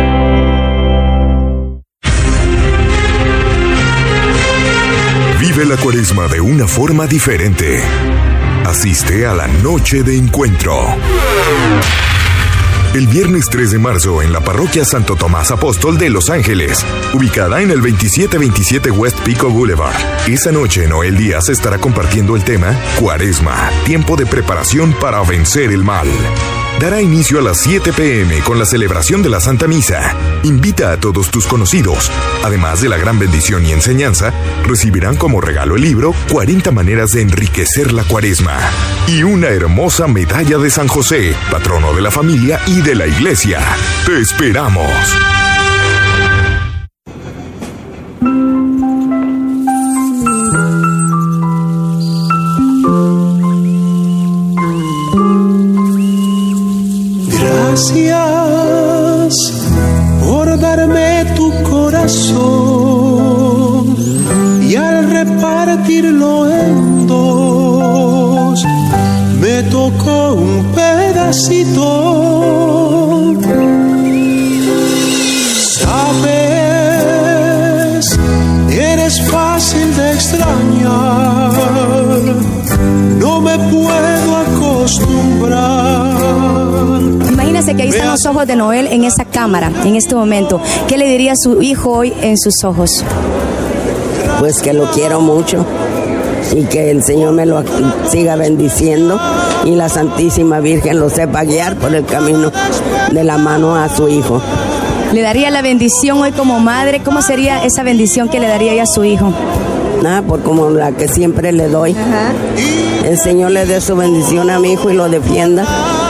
[5.68, 7.82] La cuaresma de una forma diferente.
[8.64, 10.74] Asiste a la noche de encuentro.
[12.94, 17.60] El viernes 3 de marzo en la parroquia Santo Tomás Apóstol de Los Ángeles, ubicada
[17.60, 19.94] en el 2727 West Pico Boulevard.
[20.26, 25.84] Esa noche Noel Díaz estará compartiendo el tema Cuaresma, tiempo de preparación para vencer el
[25.84, 26.08] mal
[26.80, 30.14] dará inicio a las 7 pm con la celebración de la Santa Misa.
[30.44, 32.10] Invita a todos tus conocidos.
[32.44, 34.32] Además de la gran bendición y enseñanza,
[34.64, 38.58] recibirán como regalo el libro 40 maneras de enriquecer la cuaresma
[39.06, 43.60] y una hermosa medalla de San José, patrono de la familia y de la iglesia.
[44.06, 44.90] Te esperamos.
[57.78, 59.52] Gracias
[60.26, 62.34] por darme tu corazón
[64.68, 68.64] y al repartirlo en dos
[69.40, 72.27] me tocó un pedacito.
[87.78, 90.60] Que ahí están los ojos de Noel en esa cámara, en este momento.
[90.88, 93.04] ¿Qué le diría a su hijo hoy en sus ojos?
[94.40, 95.64] Pues que lo quiero mucho
[96.56, 97.62] y que el Señor me lo
[98.10, 99.20] siga bendiciendo
[99.64, 102.50] y la Santísima Virgen lo sepa guiar por el camino
[103.12, 104.42] de la mano a su hijo.
[105.12, 107.00] ¿Le daría la bendición hoy como madre?
[107.04, 109.32] ¿Cómo sería esa bendición que le daría a su hijo?
[110.02, 111.94] Nada, por como la que siempre le doy.
[113.04, 115.64] El Señor le dé su bendición a mi hijo y lo defienda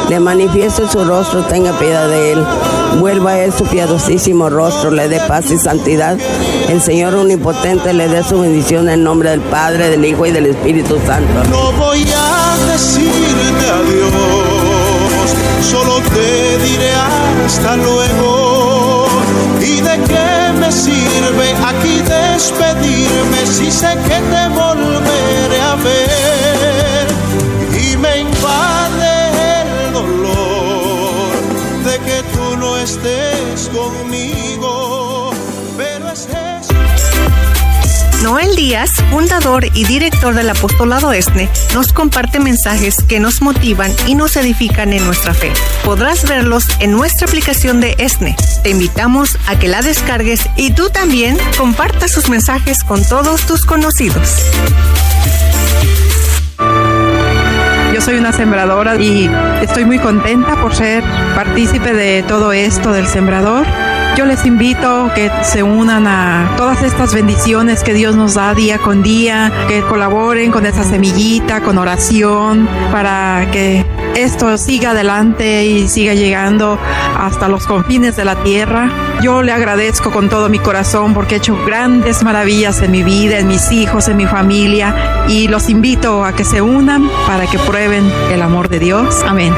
[0.08, 2.44] le manifieste su rostro, tenga piedad de él.
[2.98, 6.16] Vuelva a él su piadosísimo rostro, le dé paz y santidad.
[6.68, 10.46] El Señor Omnipotente le dé su bendición en nombre del Padre, del Hijo y del
[10.46, 11.44] Espíritu Santo.
[11.50, 15.34] No voy a decirte adiós,
[15.70, 16.92] solo te diré
[17.44, 19.06] hasta luego.
[19.60, 26.37] ¿Y de qué me sirve aquí despedirme si sé que te volveré a ver?
[33.72, 35.30] Conmigo,
[35.76, 36.28] pero es.
[38.22, 44.16] Noel Díaz, fundador y director del apostolado ESNE, nos comparte mensajes que nos motivan y
[44.16, 45.52] nos edifican en nuestra fe.
[45.84, 48.34] Podrás verlos en nuestra aplicación de ESNE.
[48.64, 53.64] Te invitamos a que la descargues y tú también compartas sus mensajes con todos tus
[53.64, 54.42] conocidos.
[57.98, 59.28] Yo soy una sembradora y
[59.60, 61.02] estoy muy contenta por ser
[61.34, 63.66] partícipe de todo esto del sembrador.
[64.18, 68.78] Yo les invito que se unan a todas estas bendiciones que Dios nos da día
[68.78, 75.86] con día, que colaboren con esa semillita, con oración, para que esto siga adelante y
[75.86, 76.80] siga llegando
[77.16, 78.90] hasta los confines de la tierra.
[79.22, 83.38] Yo le agradezco con todo mi corazón porque he hecho grandes maravillas en mi vida,
[83.38, 87.60] en mis hijos, en mi familia y los invito a que se unan para que
[87.60, 89.22] prueben el amor de Dios.
[89.24, 89.54] Amén.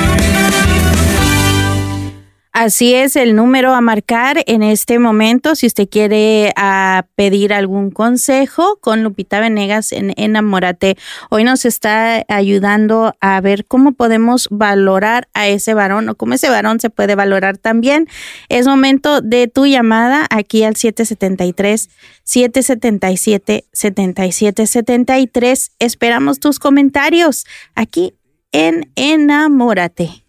[2.53, 7.89] Así es el número a marcar en este momento si usted quiere ah, pedir algún
[7.89, 10.95] consejo con Lupita Venegas en Enamórate.
[11.31, 16.51] Hoy nos está ayudando a ver cómo podemos valorar a ese varón o cómo ese
[16.51, 18.07] varón se puede valorar también.
[18.49, 21.89] Es momento de tu llamada aquí al 773
[22.23, 25.71] 777 7773.
[25.79, 28.13] Esperamos tus comentarios aquí
[28.51, 30.23] en Enamórate.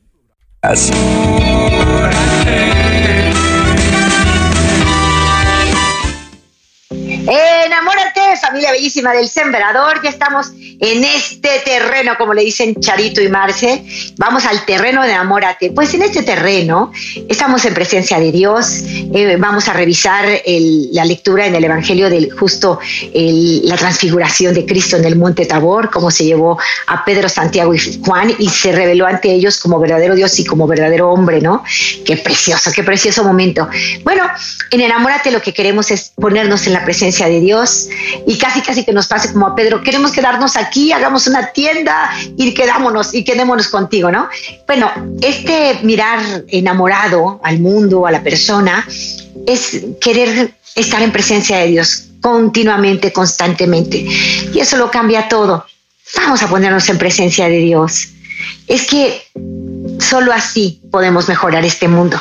[7.26, 10.02] Enamórate, familia bellísima del sembrador.
[10.02, 13.82] Ya estamos en este terreno, como le dicen Charito y Marce.
[14.18, 15.70] Vamos al terreno de enamórate.
[15.70, 16.92] Pues en este terreno
[17.26, 18.82] estamos en presencia de Dios.
[18.84, 22.78] Eh, vamos a revisar la lectura en el Evangelio del justo
[23.14, 26.58] la transfiguración de Cristo en el monte Tabor, cómo se llevó
[26.88, 30.66] a Pedro, Santiago y Juan y se reveló ante ellos como verdadero Dios y como
[30.66, 31.64] verdadero hombre, ¿no?
[32.04, 33.68] Qué precioso, qué precioso momento.
[34.02, 34.24] Bueno,
[34.70, 37.88] en enamórate lo que queremos es ponernos en la presencia de Dios
[38.26, 42.10] y casi casi que nos pase como a Pedro, queremos quedarnos aquí, hagamos una tienda
[42.36, 44.28] y quedámonos y quedémonos contigo, ¿no?
[44.66, 44.90] Bueno,
[45.22, 48.86] este mirar enamorado al mundo, a la persona,
[49.46, 54.04] es querer estar en presencia de Dios continuamente, constantemente.
[54.52, 55.64] Y eso lo cambia todo.
[56.16, 58.08] Vamos a ponernos en presencia de Dios.
[58.66, 59.22] Es que
[60.08, 62.20] Solo así podemos mejorar este mundo.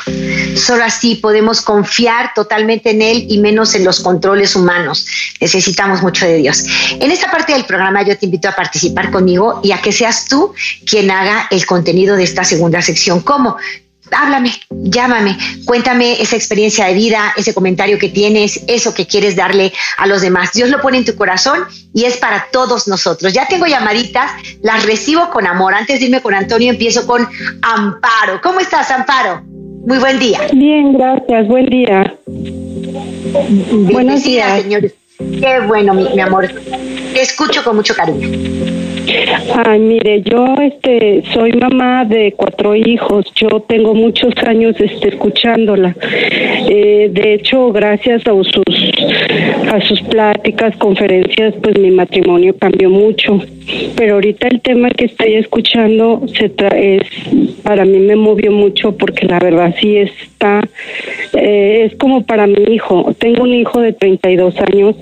[0.56, 5.06] Solo así podemos confiar totalmente en Él y menos en los controles humanos.
[5.42, 6.64] Necesitamos mucho de Dios.
[7.00, 10.28] En esta parte del programa yo te invito a participar conmigo y a que seas
[10.28, 10.54] tú
[10.86, 13.20] quien haga el contenido de esta segunda sección.
[13.20, 13.58] ¿Cómo?
[14.14, 19.74] Háblame, llámame, cuéntame esa experiencia de vida, ese comentario que tienes, eso que quieres darle
[19.98, 20.52] a los demás.
[20.54, 23.34] Dios lo pone en tu corazón y es para todos nosotros.
[23.34, 25.74] Ya tengo llamaditas, las recibo con amor.
[25.74, 27.28] Antes de irme con Antonio, empiezo con
[27.62, 28.42] Amparo.
[28.42, 29.42] ¿Cómo estás, Amparo?
[29.86, 30.40] Muy buen día.
[30.54, 31.48] Bien, gracias.
[31.48, 32.16] Buen día.
[33.92, 34.94] Buenos días, señores.
[35.18, 36.48] Qué bueno, mi, mi amor.
[36.48, 38.83] Te escucho con mucho cariño.
[39.66, 43.26] Ay, mire, yo este soy mamá de cuatro hijos.
[43.36, 45.96] Yo tengo muchos años este escuchándola.
[46.70, 48.66] Eh, de hecho, gracias a sus
[49.72, 53.40] a sus pláticas, conferencias, pues mi matrimonio cambió mucho.
[53.96, 57.04] Pero ahorita el tema que estoy escuchando se es
[57.64, 60.62] para mí me movió mucho porque la verdad sí está
[61.34, 63.14] eh, es como para mi hijo.
[63.18, 64.96] Tengo un hijo de 32 años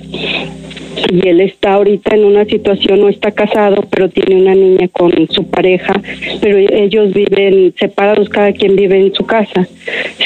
[1.12, 5.12] y él está ahorita en una situación, no está casado, pero tiene una niña con
[5.30, 6.02] su pareja,
[6.42, 9.68] pero ellos viven separados, cada quien vive en su casa,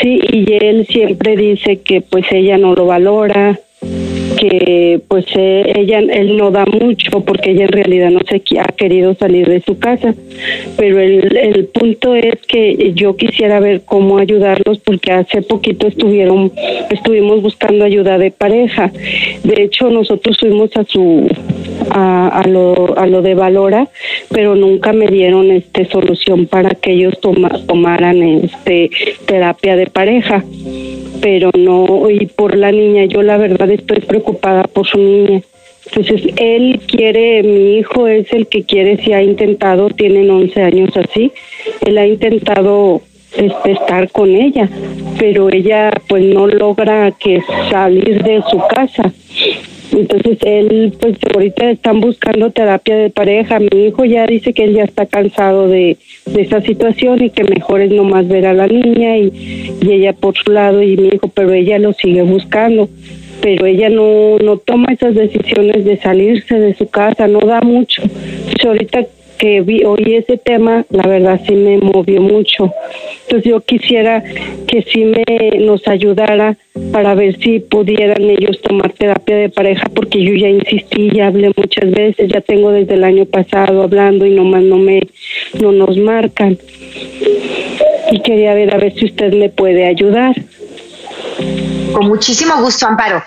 [0.01, 3.59] sí, y él siempre dice que pues ella no lo valora,
[5.07, 9.15] pues eh, ella él no da mucho porque ella en realidad no se ha querido
[9.15, 10.13] salir de su casa.
[10.77, 16.51] Pero el, el punto es que yo quisiera ver cómo ayudarlos porque hace poquito estuvieron
[16.89, 18.91] estuvimos buscando ayuda de pareja.
[19.43, 21.27] De hecho nosotros fuimos a su
[21.91, 23.87] a, lo a lo de Valora
[24.29, 28.89] pero nunca me dieron este solución para que ellos tomaran este
[29.25, 30.43] terapia de pareja.
[31.21, 35.41] Pero no, y por la niña, yo la verdad estoy preocupada por su niña.
[35.87, 40.97] Entonces, él quiere, mi hijo es el que quiere, si ha intentado, tienen 11 años
[40.97, 41.31] así,
[41.85, 43.01] él ha intentado
[43.35, 44.67] este, estar con ella,
[45.19, 49.13] pero ella pues no logra que salir de su casa.
[49.91, 53.59] Entonces él, pues ahorita están buscando terapia de pareja.
[53.59, 55.97] Mi hijo ya dice que él ya está cansado de,
[56.35, 60.51] esa situación y que mejor es nomás ver a la niña y ella por su
[60.51, 62.89] lado y mi hijo, pero ella lo sigue buscando.
[63.41, 68.01] Pero ella no, no toma esas decisiones de salirse de su casa, no da mucho.
[68.03, 69.05] Entonces ahorita
[69.37, 72.71] que vi, oí ese tema, la verdad sí me movió mucho.
[73.23, 74.23] Entonces yo quisiera
[74.67, 76.57] que sí me nos ayudara
[76.91, 81.51] para ver si pudieran ellos tomar terapia de pareja, porque yo ya insistí, ya hablé
[81.55, 85.01] muchas veces, ya tengo desde el año pasado hablando y nomás no me,
[85.59, 86.57] no nos marcan.
[88.11, 90.35] Y quería ver a ver si usted me puede ayudar.
[91.93, 93.23] Con muchísimo gusto, Amparo.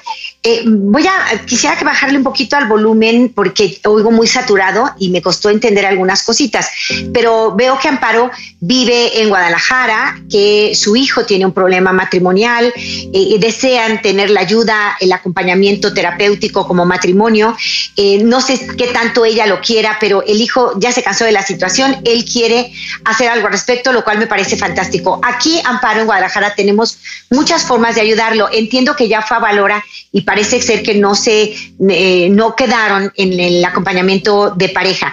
[0.51, 5.11] Eh, voy a, quisiera que bajarle un poquito al volumen porque oigo muy saturado y
[5.11, 6.71] me costó entender algunas cositas,
[7.13, 13.37] pero veo que Amparo vive en Guadalajara, que su hijo tiene un problema matrimonial, eh,
[13.39, 17.55] desean tener la ayuda, el acompañamiento terapéutico como matrimonio.
[17.95, 21.33] Eh, no sé qué tanto ella lo quiera, pero el hijo ya se cansó de
[21.33, 22.73] la situación, él quiere
[23.05, 25.21] hacer algo al respecto, lo cual me parece fantástico.
[25.23, 26.97] Aquí, Amparo, en Guadalajara, tenemos
[27.29, 28.49] muchas formas de ayudarlo.
[28.51, 31.55] Entiendo que ya fue a Valora y parece ser que no se
[31.91, 35.13] eh, no quedaron en el acompañamiento de pareja.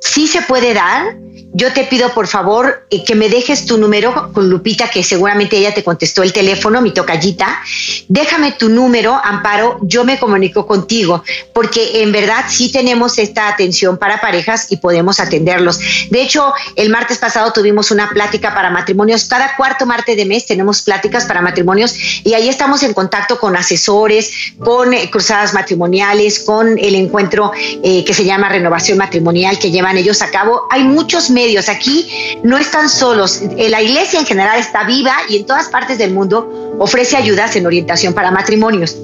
[0.00, 1.16] Sí se puede dar,
[1.52, 5.56] yo te pido por favor eh, que me dejes tu número con Lupita, que seguramente
[5.56, 7.60] ella te contestó el teléfono, mi tocallita.
[8.08, 11.22] Déjame tu número, Amparo, yo me comunico contigo,
[11.52, 15.78] porque en verdad sí tenemos esta atención para parejas y podemos atenderlos.
[16.10, 19.24] De hecho, el martes pasado tuvimos una plática para matrimonios.
[19.24, 23.56] Cada cuarto martes de mes tenemos pláticas para matrimonios y ahí estamos en contacto con
[23.56, 29.70] asesores, con eh, cruzadas matrimoniales, con el encuentro eh, que se llama renovación matrimonial que
[29.70, 30.62] llevan ellos a cabo.
[30.70, 33.40] Hay muchos medios Aquí no están solos.
[33.56, 37.56] Eh, la iglesia en general está viva y en todas partes del mundo ofrece ayudas
[37.56, 38.96] en orientación para matrimonios.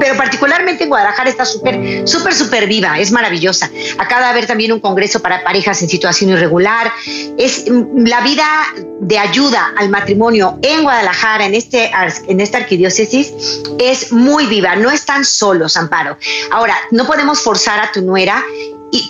[0.00, 3.70] Pero particularmente en Guadalajara está súper, súper, súper viva, es maravillosa.
[3.98, 6.92] Acaba de haber también un congreso para parejas en situación irregular.
[7.38, 8.44] Es mm, la vida
[9.00, 11.90] de ayuda al matrimonio en Guadalajara, en, este,
[12.28, 13.32] en esta arquidiócesis,
[13.78, 14.76] es muy viva.
[14.76, 16.16] No están solos, Amparo.
[16.50, 18.42] Ahora, no podemos forzar a tu nuera,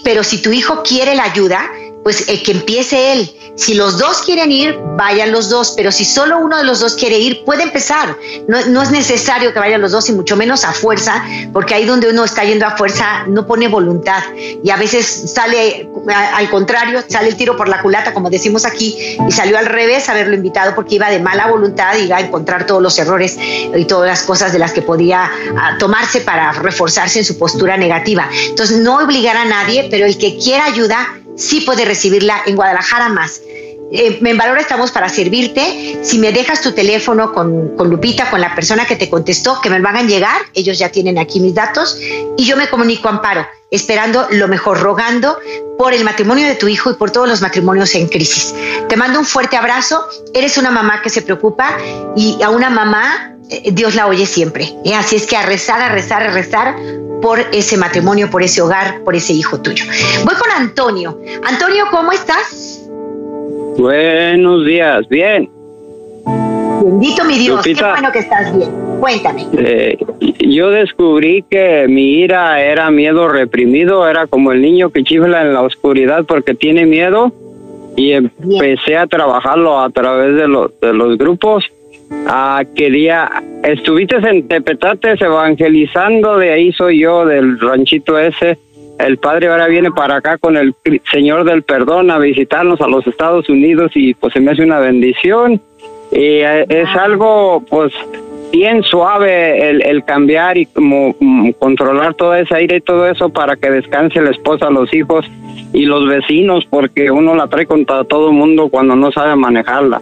[0.03, 1.71] pero si tu hijo quiere la ayuda,
[2.05, 3.35] pues eh, que empiece él.
[3.57, 6.95] Si los dos quieren ir, vayan los dos, pero si solo uno de los dos
[6.95, 8.17] quiere ir, puede empezar.
[8.49, 12.11] No, es necesario que vayan los dos y mucho menos a fuerza, porque ahí donde
[12.11, 14.23] uno está yendo a fuerza no pone voluntad
[14.63, 19.17] y a veces sale al contrario, sale el tiro por la culata, como decimos aquí,
[19.27, 22.67] y salió al revés haberlo invitado porque iba de mala voluntad y iba a encontrar
[22.67, 25.31] todos los errores y todas las cosas de las que podía
[25.79, 28.29] tomarse para reforzarse en su postura negativa.
[28.49, 33.09] Entonces, no obligar a nadie, pero el que quiera ayuda, sí puede recibirla en Guadalajara
[33.09, 33.41] más.
[33.93, 36.01] Eh, en Valora estamos para servirte.
[36.03, 39.71] Si me dejas tu teléfono con, con, Lupita, con la persona que te contestó, que
[39.71, 41.99] me van a llegar, ellos ya tienen aquí mis datos,
[42.37, 45.39] y yo me comunico a Amparo, esperando lo mejor, rogando
[45.79, 48.55] por el matrimonio de tu hijo y por todos los matrimonios en crisis.
[48.89, 50.05] Te mando un fuerte abrazo.
[50.33, 51.77] Eres una mamá que se preocupa
[52.17, 54.75] y a una mamá eh, Dios la oye siempre.
[54.85, 54.95] ¿eh?
[54.95, 56.77] Así es que a rezar, a rezar, a rezar
[57.25, 59.87] por ese matrimonio, por ese hogar, por ese hijo tuyo.
[60.27, 61.19] Voy con Antonio.
[61.43, 62.87] Antonio, ¿cómo estás?
[63.79, 65.49] Buenos días, bien.
[66.83, 68.71] Bendito mi Dios, qué bueno que estás bien.
[69.01, 69.47] Cuéntame.
[69.57, 69.97] Eh,
[70.41, 75.55] yo descubrí que mi ira era miedo reprimido, era como el niño que chifla en
[75.55, 77.33] la oscuridad porque tiene miedo
[77.97, 81.65] y empecé a trabajarlo a través de, de los grupos
[82.27, 83.31] Ah, quería,
[83.63, 88.59] estuviste en Tepetates evangelizando, de ahí soy yo, del ranchito ese.
[88.99, 90.75] El padre ahora viene para acá con el
[91.11, 94.79] Señor del Perdón a visitarnos a los Estados Unidos y pues se me hace una
[94.79, 95.61] bendición.
[96.13, 97.93] Y eh, es algo pues
[98.53, 103.29] bien suave el, el cambiar y como mm, controlar toda esa aire y todo eso
[103.29, 105.27] para que descanse la esposa, los hijos
[105.73, 110.01] y los vecinos porque uno la trae contra todo el mundo cuando no sabe manejarla.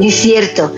[0.00, 0.72] Es cierto.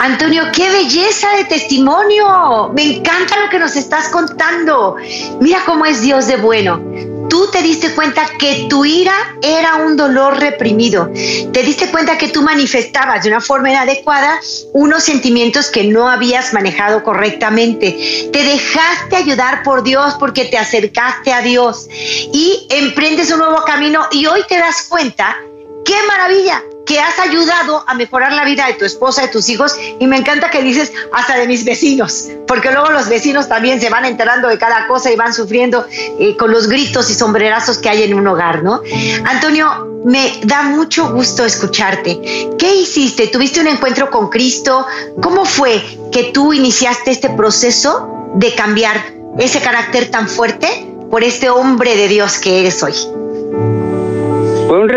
[0.00, 2.70] Antonio, qué belleza de testimonio.
[2.74, 4.96] Me encanta lo que nos estás contando.
[5.40, 6.82] Mira cómo es Dios de bueno.
[7.28, 11.10] Tú te diste cuenta que tu ira era un dolor reprimido.
[11.52, 14.40] Te diste cuenta que tú manifestabas de una forma inadecuada
[14.72, 18.30] unos sentimientos que no habías manejado correctamente.
[18.32, 21.88] Te dejaste ayudar por Dios porque te acercaste a Dios
[22.32, 25.36] y emprendes un nuevo camino y hoy te das cuenta,
[25.84, 29.76] qué maravilla, que has ayudado a mejorar la vida de tu esposa, de tus hijos,
[30.00, 33.88] y me encanta que dices hasta de mis vecinos, porque luego los vecinos también se
[33.88, 35.86] van enterando de cada cosa y van sufriendo
[36.18, 38.80] eh, con los gritos y sombrerazos que hay en un hogar, ¿no?
[39.24, 42.48] Antonio, me da mucho gusto escucharte.
[42.58, 43.28] ¿Qué hiciste?
[43.28, 44.84] ¿Tuviste un encuentro con Cristo?
[45.22, 45.80] ¿Cómo fue
[46.10, 49.00] que tú iniciaste este proceso de cambiar
[49.38, 52.94] ese carácter tan fuerte por este hombre de Dios que eres hoy?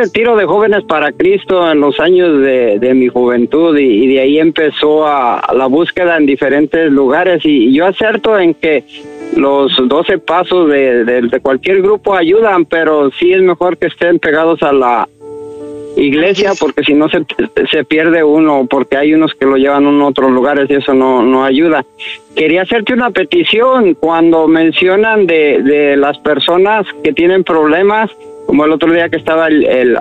[0.04, 5.08] Retiro de jóvenes para Cristo en los años de, mi juventud y, de ahí empezó
[5.08, 7.46] a, la búsqueda en diferentes lugares.
[7.46, 8.84] Y, yo acerto en que
[9.38, 14.74] los 12 pasos de, cualquier grupo ayudan, pero sí es mejor que estén pegados a
[14.74, 15.08] la
[15.96, 17.26] iglesia porque si no se,
[17.72, 21.24] se pierde uno, porque hay unos que lo llevan a otros lugares y eso no,
[21.24, 21.86] no ayuda.
[22.36, 28.10] Quería hacerte una petición cuando mencionan de, de las personas que tienen problemas
[28.46, 29.98] como el otro día que estaba el,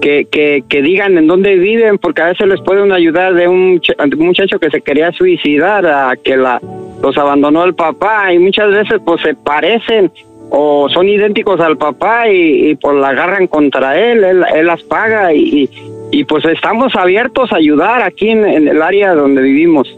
[0.00, 3.80] que, que, que, digan en dónde viven, porque a veces les pueden ayudar de un,
[4.16, 6.60] muchacho que se quería suicidar a que la
[7.02, 10.10] los abandonó el papá y muchas veces pues se parecen
[10.50, 15.68] o son idénticos al papá y, pues la agarran contra él, él, las paga y,
[16.10, 19.88] y, pues estamos abiertos a ayudar aquí en, en el área donde vivimos.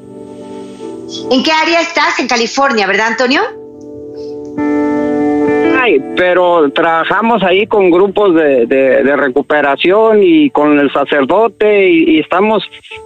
[1.31, 2.19] ¿En qué área estás?
[2.19, 3.43] En California, ¿verdad, Antonio?
[6.17, 12.63] pero trabajamos ahí con grupos de, recuperación y con el sacerdote y, estamos,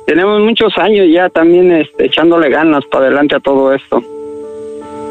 [0.06, 4.02] tenemos muchos años ya también este, echándole ganas para adelante a todo esto.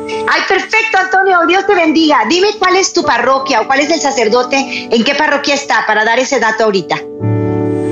[0.10, 2.20] Ay, perfecto, Antonio, Dios te bendiga.
[2.30, 4.58] Dime cuál es tu parroquia o cuál es el sacerdote,
[4.92, 6.96] en qué parroquia está para dar ese dato ahorita.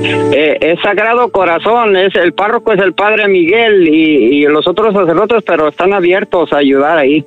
[0.04, 4.92] Eh, es Sagrado Corazón, es el párroco es el Padre Miguel y, y los otros
[4.94, 7.24] sacerdotes, pero están abiertos a ayudar ahí.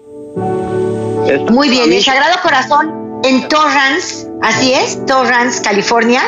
[1.52, 6.22] Muy bien, el Sagrado Corazón en Torrance, así es, Torrance, California.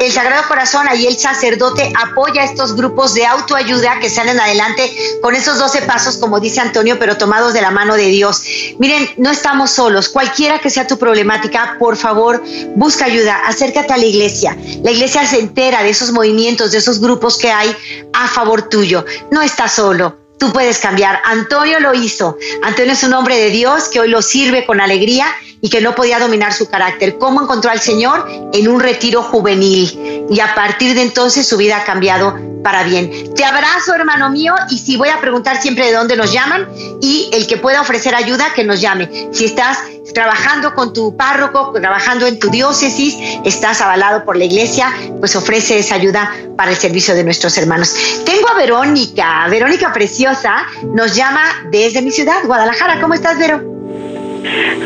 [0.00, 4.90] El Sagrado Corazón, ahí el sacerdote apoya a estos grupos de autoayuda que salen adelante
[5.22, 8.42] con esos 12 pasos, como dice Antonio, pero tomados de la mano de Dios.
[8.78, 10.08] Miren, no estamos solos.
[10.08, 12.42] Cualquiera que sea tu problemática, por favor,
[12.74, 14.56] busca ayuda, acércate a la iglesia.
[14.82, 17.74] La iglesia se entera de esos movimientos, de esos grupos que hay
[18.12, 19.04] a favor tuyo.
[19.30, 21.20] No estás solo tú puedes cambiar.
[21.24, 22.36] Antonio lo hizo.
[22.62, 25.26] Antonio es un hombre de Dios que hoy lo sirve con alegría
[25.60, 27.18] y que no podía dominar su carácter.
[27.18, 28.26] ¿Cómo encontró al Señor?
[28.52, 30.26] En un retiro juvenil.
[30.30, 33.34] Y a partir de entonces su vida ha cambiado para bien.
[33.34, 36.68] Te abrazo, hermano mío, y si voy a preguntar siempre de dónde nos llaman
[37.00, 39.08] y el que pueda ofrecer ayuda, que nos llame.
[39.32, 39.78] Si estás
[40.14, 45.78] trabajando con tu párroco, trabajando en tu diócesis, estás avalado por la iglesia, pues ofrece
[45.78, 47.94] esa ayuda para el servicio de nuestros hermanos.
[48.24, 53.00] Tengo a Verónica, Verónica Preciosa, nos llama desde mi ciudad, Guadalajara.
[53.00, 53.80] ¿Cómo estás, Vero?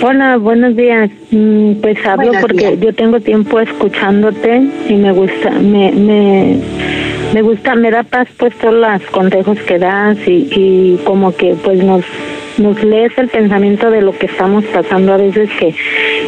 [0.02, 1.10] Hola, buenos días.
[1.30, 6.60] Mm, pues hablo porque yo tengo tiempo escuchándote y me gusta, me, me,
[7.34, 11.82] me gusta, me da paz pues todos los consejos que das y, como que pues
[11.82, 12.04] nos
[12.58, 15.74] nos lees el pensamiento de lo que estamos pasando a veces que,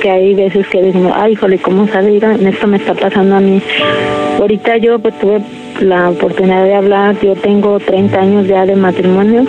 [0.03, 2.17] que hay veces que decimos, ay, híjole, ¿cómo sabe?
[2.17, 3.63] Esto me está pasando a mí.
[4.41, 5.41] Ahorita yo pues tuve
[5.81, 9.45] la oportunidad de hablar, yo tengo 30 años ya de matrimonio,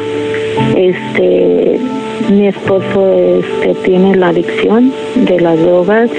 [0.76, 1.80] este,
[2.30, 6.12] mi esposo este, tiene la adicción de las drogas,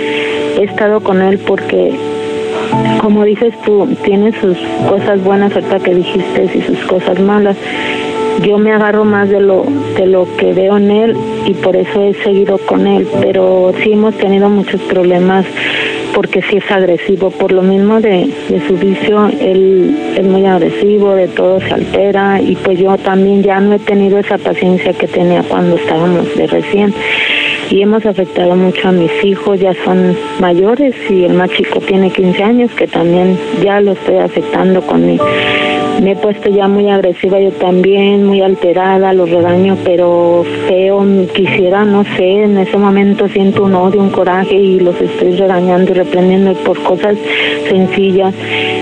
[0.59, 2.18] he estado con él porque
[3.01, 4.57] como dices tú, tiene sus
[4.89, 7.57] cosas buenas ahorita que dijiste y sus cosas malas.
[8.43, 9.65] Yo me agarro más de lo
[9.97, 11.17] de lo que veo en él
[11.47, 13.07] y por eso he seguido con él.
[13.21, 15.45] Pero sí hemos tenido muchos problemas
[16.15, 17.31] porque sí es agresivo.
[17.31, 22.41] Por lo mismo de, de su vicio él es muy agresivo de todo se altera.
[22.41, 26.47] Y pues yo también ya no he tenido esa paciencia que tenía cuando estábamos de
[26.47, 26.95] recién
[27.71, 32.11] y hemos afectado mucho a mis hijos, ya son mayores y el más chico tiene
[32.11, 35.19] 15 años que también ya lo estoy afectando con mi
[36.03, 41.85] me he puesto ya muy agresiva yo también, muy alterada, los regaño, pero feo, quisiera,
[41.85, 45.95] no sé, en ese momento siento un odio, un coraje y los estoy regañando y
[45.95, 47.17] reprendiendo por cosas
[47.69, 48.35] sencillas.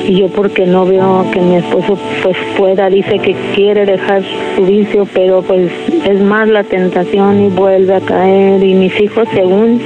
[0.07, 4.23] Y yo porque no veo que mi esposo pues pueda, dice que quiere dejar
[4.55, 5.71] su vicio, pero pues
[6.05, 8.63] es más la tentación y vuelve a caer.
[8.63, 9.81] Y mis hijos según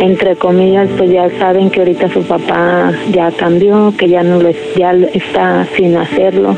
[0.00, 4.50] entre comillas, pues ya saben que ahorita su papá ya cambió, que ya no lo
[4.76, 6.56] ya está sin hacerlo.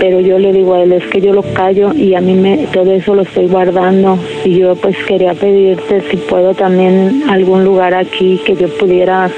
[0.00, 2.66] Pero yo le digo a él, es que yo lo callo y a mí me,
[2.72, 4.18] todo eso lo estoy guardando.
[4.44, 9.30] Y yo pues quería pedirte si puedo también algún lugar aquí que yo pudiera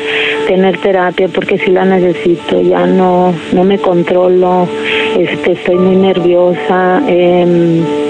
[0.46, 4.66] tener terapia porque si la necesito, ya no, no me controlo,
[5.18, 7.02] este, estoy muy nerviosa.
[7.08, 8.03] Eh,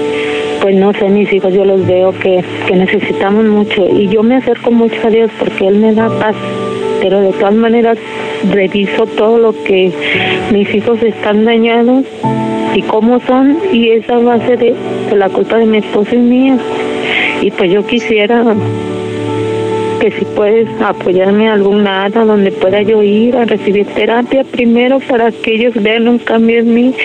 [0.65, 2.43] pues no sé, mis hijos yo los veo que,
[2.73, 3.87] necesitamos mucho.
[3.87, 6.35] Y yo me acerco mucho a Dios porque Él me da paz,
[7.03, 7.99] pero de todas maneras
[8.51, 9.91] reviso todo lo que
[10.51, 12.05] mis hijos están dañados
[12.73, 13.59] y cómo son.
[13.71, 14.73] Y esa base de,
[15.07, 16.57] de la culpa de mi esposo y mía.
[17.43, 18.43] Y pues yo quisiera
[19.99, 24.99] que si puedes apoyarme a algún lado donde pueda yo ir a recibir terapia primero
[24.99, 26.95] para que ellos vean un cambio en mí.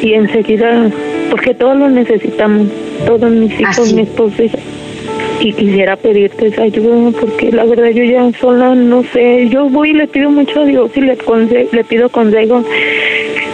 [0.00, 0.90] Y enseguida
[1.30, 2.68] porque todos lo necesitamos,
[3.06, 4.42] todos mis hijos, mi esposo
[5.40, 9.90] y quisiera pedirte esa ayuda porque la verdad yo ya sola no sé, yo voy
[9.90, 11.18] y le pido mucho a Dios y le,
[11.72, 12.64] le pido consejo.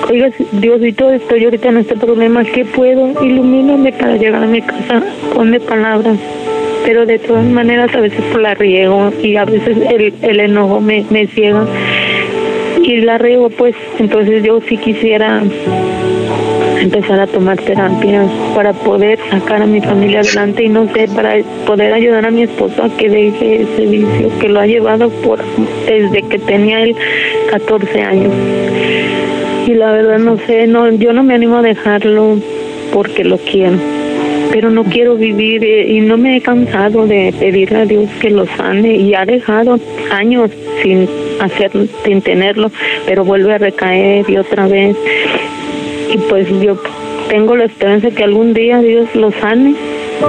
[0.09, 3.25] Oiga, Diosito, estoy ahorita en este problema, ¿qué puedo?
[3.25, 5.03] Ilumíname para llegar a mi casa,
[5.35, 6.18] ponme palabras.
[6.85, 11.05] Pero de todas maneras a veces la riego y a veces el, el enojo me,
[11.11, 11.66] me ciega
[12.83, 15.43] y la riego pues entonces yo sí quisiera
[16.81, 18.24] empezar a tomar terapia
[18.55, 22.43] para poder sacar a mi familia adelante y no sé, para poder ayudar a mi
[22.43, 25.41] esposo a que deje ese vicio que lo ha llevado por
[25.87, 26.97] desde que tenía él
[27.51, 28.33] 14 años.
[29.66, 32.39] Y la verdad no sé, no yo no me animo a dejarlo
[32.93, 33.76] porque lo quiero.
[34.53, 38.31] Pero no quiero vivir eh, y no me he cansado de pedirle a Dios que
[38.31, 39.78] lo sane y ha dejado
[40.11, 40.51] años
[40.83, 41.09] sin
[41.41, 41.70] hacer,
[42.05, 42.72] sin tenerlo,
[43.07, 44.97] pero vuelve a recaer y otra vez.
[46.11, 46.77] Y pues yo
[47.29, 49.77] tengo la esperanza que algún día Dios lo sane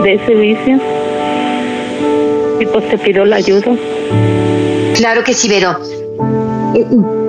[0.03, 0.79] de ese vicio.
[2.59, 3.75] Y pues te pido la ayuda.
[4.95, 5.79] Claro que sí, Vero.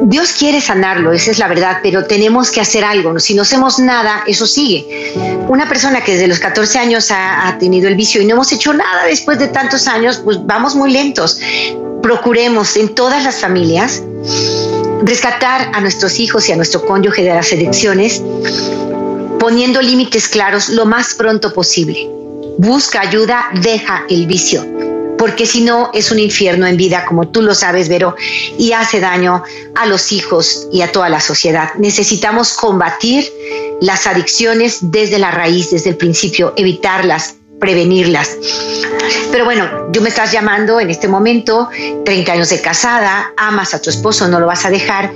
[0.05, 3.19] Dios quiere sanarlo, esa es la verdad, pero tenemos que hacer algo.
[3.19, 5.15] Si no hacemos nada, eso sigue.
[5.49, 8.75] Una persona que desde los 14 años ha, tenido el vicio y no hemos hecho
[8.75, 11.41] nada después de tantos años, pues vamos muy lentos.
[12.03, 14.03] Procuremos en todas las familias
[15.03, 18.23] rescatar a nuestros hijos y a nuestro cónyuge de las elecciones,
[19.39, 22.09] poniendo límites claros lo más pronto posible.
[22.59, 24.65] Busca ayuda, deja el vicio
[25.23, 28.17] porque si no es un infierno en vida, como tú lo sabes, Vero,
[28.59, 29.45] y hace daño
[29.77, 31.69] a los hijos y a toda la sociedad.
[31.79, 33.31] Necesitamos combatir
[33.81, 38.37] las adicciones desde la raíz, desde el principio, evitarlas, prevenirlas.
[39.31, 41.69] Pero bueno, yo me estás llamando en este momento,
[42.05, 45.13] 30 años de casada, amas a tu esposo, no lo vas a dejar,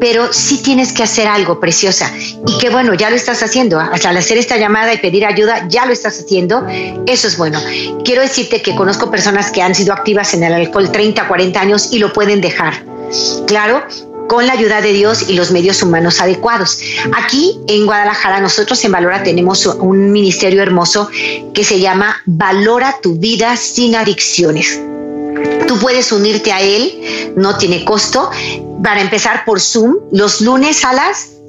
[0.00, 2.10] pero sí tienes que hacer algo, preciosa.
[2.46, 3.78] Y que bueno, ya lo estás haciendo.
[3.78, 6.66] Al hacer esta llamada y pedir ayuda, ya lo estás haciendo.
[7.06, 7.60] Eso es bueno.
[8.02, 11.92] Quiero decirte que conozco personas que han sido activas en el alcohol 30, 40 años
[11.92, 12.82] y lo pueden dejar.
[13.46, 13.82] Claro,
[14.30, 16.78] con la ayuda de Dios y los medios humanos adecuados.
[17.24, 21.10] Aquí en Guadalajara, nosotros en Valora tenemos un ministerio hermoso
[21.52, 24.80] que se llama Valora tu vida sin adicciones.
[25.66, 28.30] Tú puedes unirte a él, no tiene costo.
[28.84, 31.39] Para empezar por Zoom, los lunes a las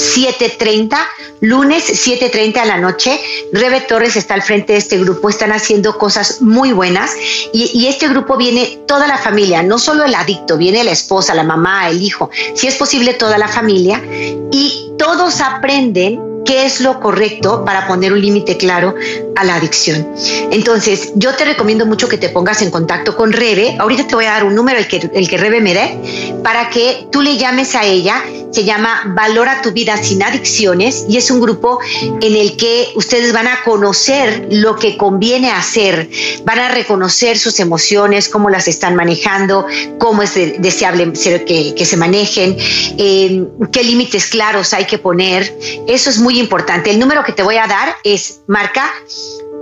[0.00, 0.96] 7.30,
[1.40, 3.20] lunes 7.30 a la noche.
[3.52, 7.12] Rebe Torres está al frente de este grupo, están haciendo cosas muy buenas
[7.52, 11.34] y, y, este grupo viene toda la familia, no solo el adicto, viene la esposa,
[11.34, 14.02] la mamá, el hijo, si es posible toda la familia
[14.50, 18.94] y todos aprenden qué es lo correcto para poner un límite claro
[19.36, 20.06] a la adicción.
[20.50, 23.76] Entonces, yo te recomiendo mucho que te pongas en contacto con Rebe.
[23.78, 26.70] Ahorita te voy a dar un número, el que, el que Rebe me dé, para
[26.70, 28.22] que tú le llames a ella.
[28.50, 31.78] Se llama Valora tu vida sin adicciones y es un grupo
[32.20, 36.10] en el que ustedes van a conocer lo que conviene hacer,
[36.44, 39.66] van a reconocer sus emociones, cómo las están manejando,
[39.98, 42.56] cómo es deseable que, que se manejen,
[42.98, 45.56] eh, qué límites claros hay que poner.
[45.86, 46.92] Eso es muy importante.
[46.92, 48.88] El número que te voy a dar es, marca,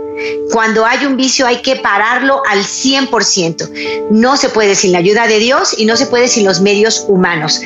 [0.53, 4.11] Cuando hay un vicio hay que pararlo al 100%.
[4.11, 7.05] No se puede sin la ayuda de Dios y no se puede sin los medios
[7.09, 7.61] humanos.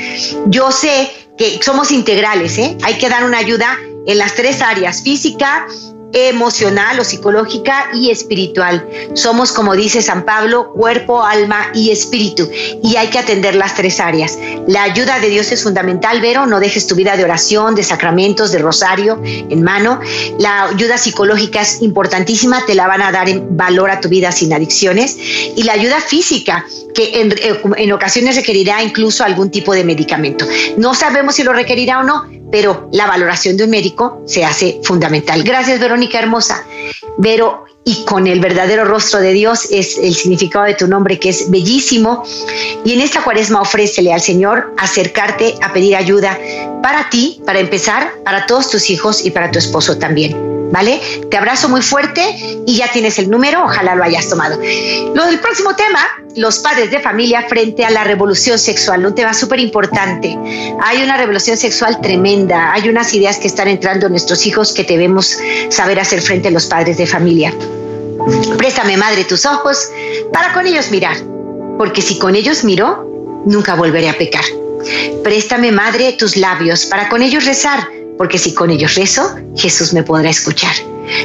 [0.47, 2.76] Yo sé que somos integrales, ¿eh?
[2.82, 5.66] hay que dar una ayuda en las tres áreas, física,
[6.14, 8.88] emocional o psicológica y espiritual.
[9.14, 12.48] Somos, como dice San Pablo, cuerpo, alma y espíritu.
[12.82, 14.38] Y hay que atender las tres áreas.
[14.68, 16.46] La ayuda de Dios es fundamental, Vero.
[16.46, 20.00] No dejes tu vida de oración, de sacramentos, de rosario en mano.
[20.38, 22.64] La ayuda psicológica es importantísima.
[22.64, 25.16] Te la van a dar en valor a tu vida sin adicciones.
[25.18, 27.34] Y la ayuda física, que en,
[27.76, 30.46] en ocasiones requerirá incluso algún tipo de medicamento.
[30.76, 32.24] No sabemos si lo requerirá o no,
[32.55, 35.42] pero la valoración de un médico se hace fundamental.
[35.42, 36.64] Gracias, Verónica Hermosa.
[37.18, 41.30] Vero, y con el verdadero rostro de Dios es el significado de tu nombre, que
[41.30, 42.22] es bellísimo.
[42.84, 46.38] Y en esta cuaresma ofrécele al Señor acercarte a pedir ayuda
[46.80, 50.53] para ti, para empezar, para todos tus hijos y para tu esposo también.
[50.74, 51.00] ¿Vale?
[51.30, 52.20] Te abrazo muy fuerte
[52.66, 54.58] y ya tienes el número, ojalá lo hayas tomado.
[55.14, 56.00] Lo del próximo tema,
[56.34, 60.36] los padres de familia frente a la revolución sexual, un tema súper importante.
[60.82, 64.82] Hay una revolución sexual tremenda, hay unas ideas que están entrando en nuestros hijos que
[64.82, 65.38] debemos
[65.70, 67.54] saber hacer frente a los padres de familia.
[68.58, 69.90] Préstame, madre, tus ojos
[70.32, 71.16] para con ellos mirar,
[71.78, 74.44] porque si con ellos miro, nunca volveré a pecar.
[75.22, 80.02] Préstame, madre, tus labios para con ellos rezar porque si con ellos rezo, Jesús me
[80.02, 80.74] podrá escuchar.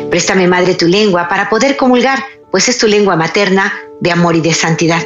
[0.10, 4.42] Préstame, Madre, tu lengua para poder comulgar, pues es tu lengua materna de amor y
[4.42, 5.02] de santidad.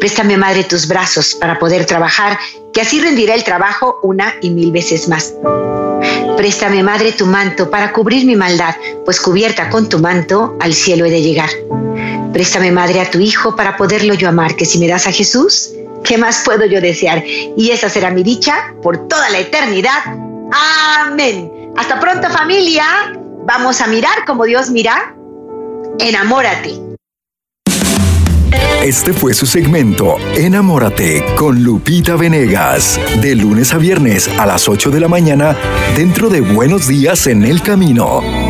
[0.00, 2.38] Préstame, Madre, tus brazos para poder trabajar,
[2.72, 5.34] que así rendirá el trabajo una y mil veces más.
[6.36, 11.04] Préstame, Madre, tu manto para cubrir mi maldad, pues cubierta con tu manto al cielo
[11.04, 11.50] he de llegar.
[12.32, 15.72] Préstame, Madre, a tu Hijo para poderlo yo amar, que si me das a Jesús,
[16.04, 17.22] ¿qué más puedo yo desear?
[17.26, 20.29] Y esa será mi dicha por toda la eternidad.
[20.52, 21.72] Amén.
[21.76, 22.84] Hasta pronto familia.
[23.46, 25.14] Vamos a mirar como Dios mira.
[25.98, 26.90] Enamórate.
[28.82, 34.90] Este fue su segmento Enamórate con Lupita Venegas, de lunes a viernes a las 8
[34.90, 35.54] de la mañana
[35.94, 38.49] dentro de Buenos Días en el Camino.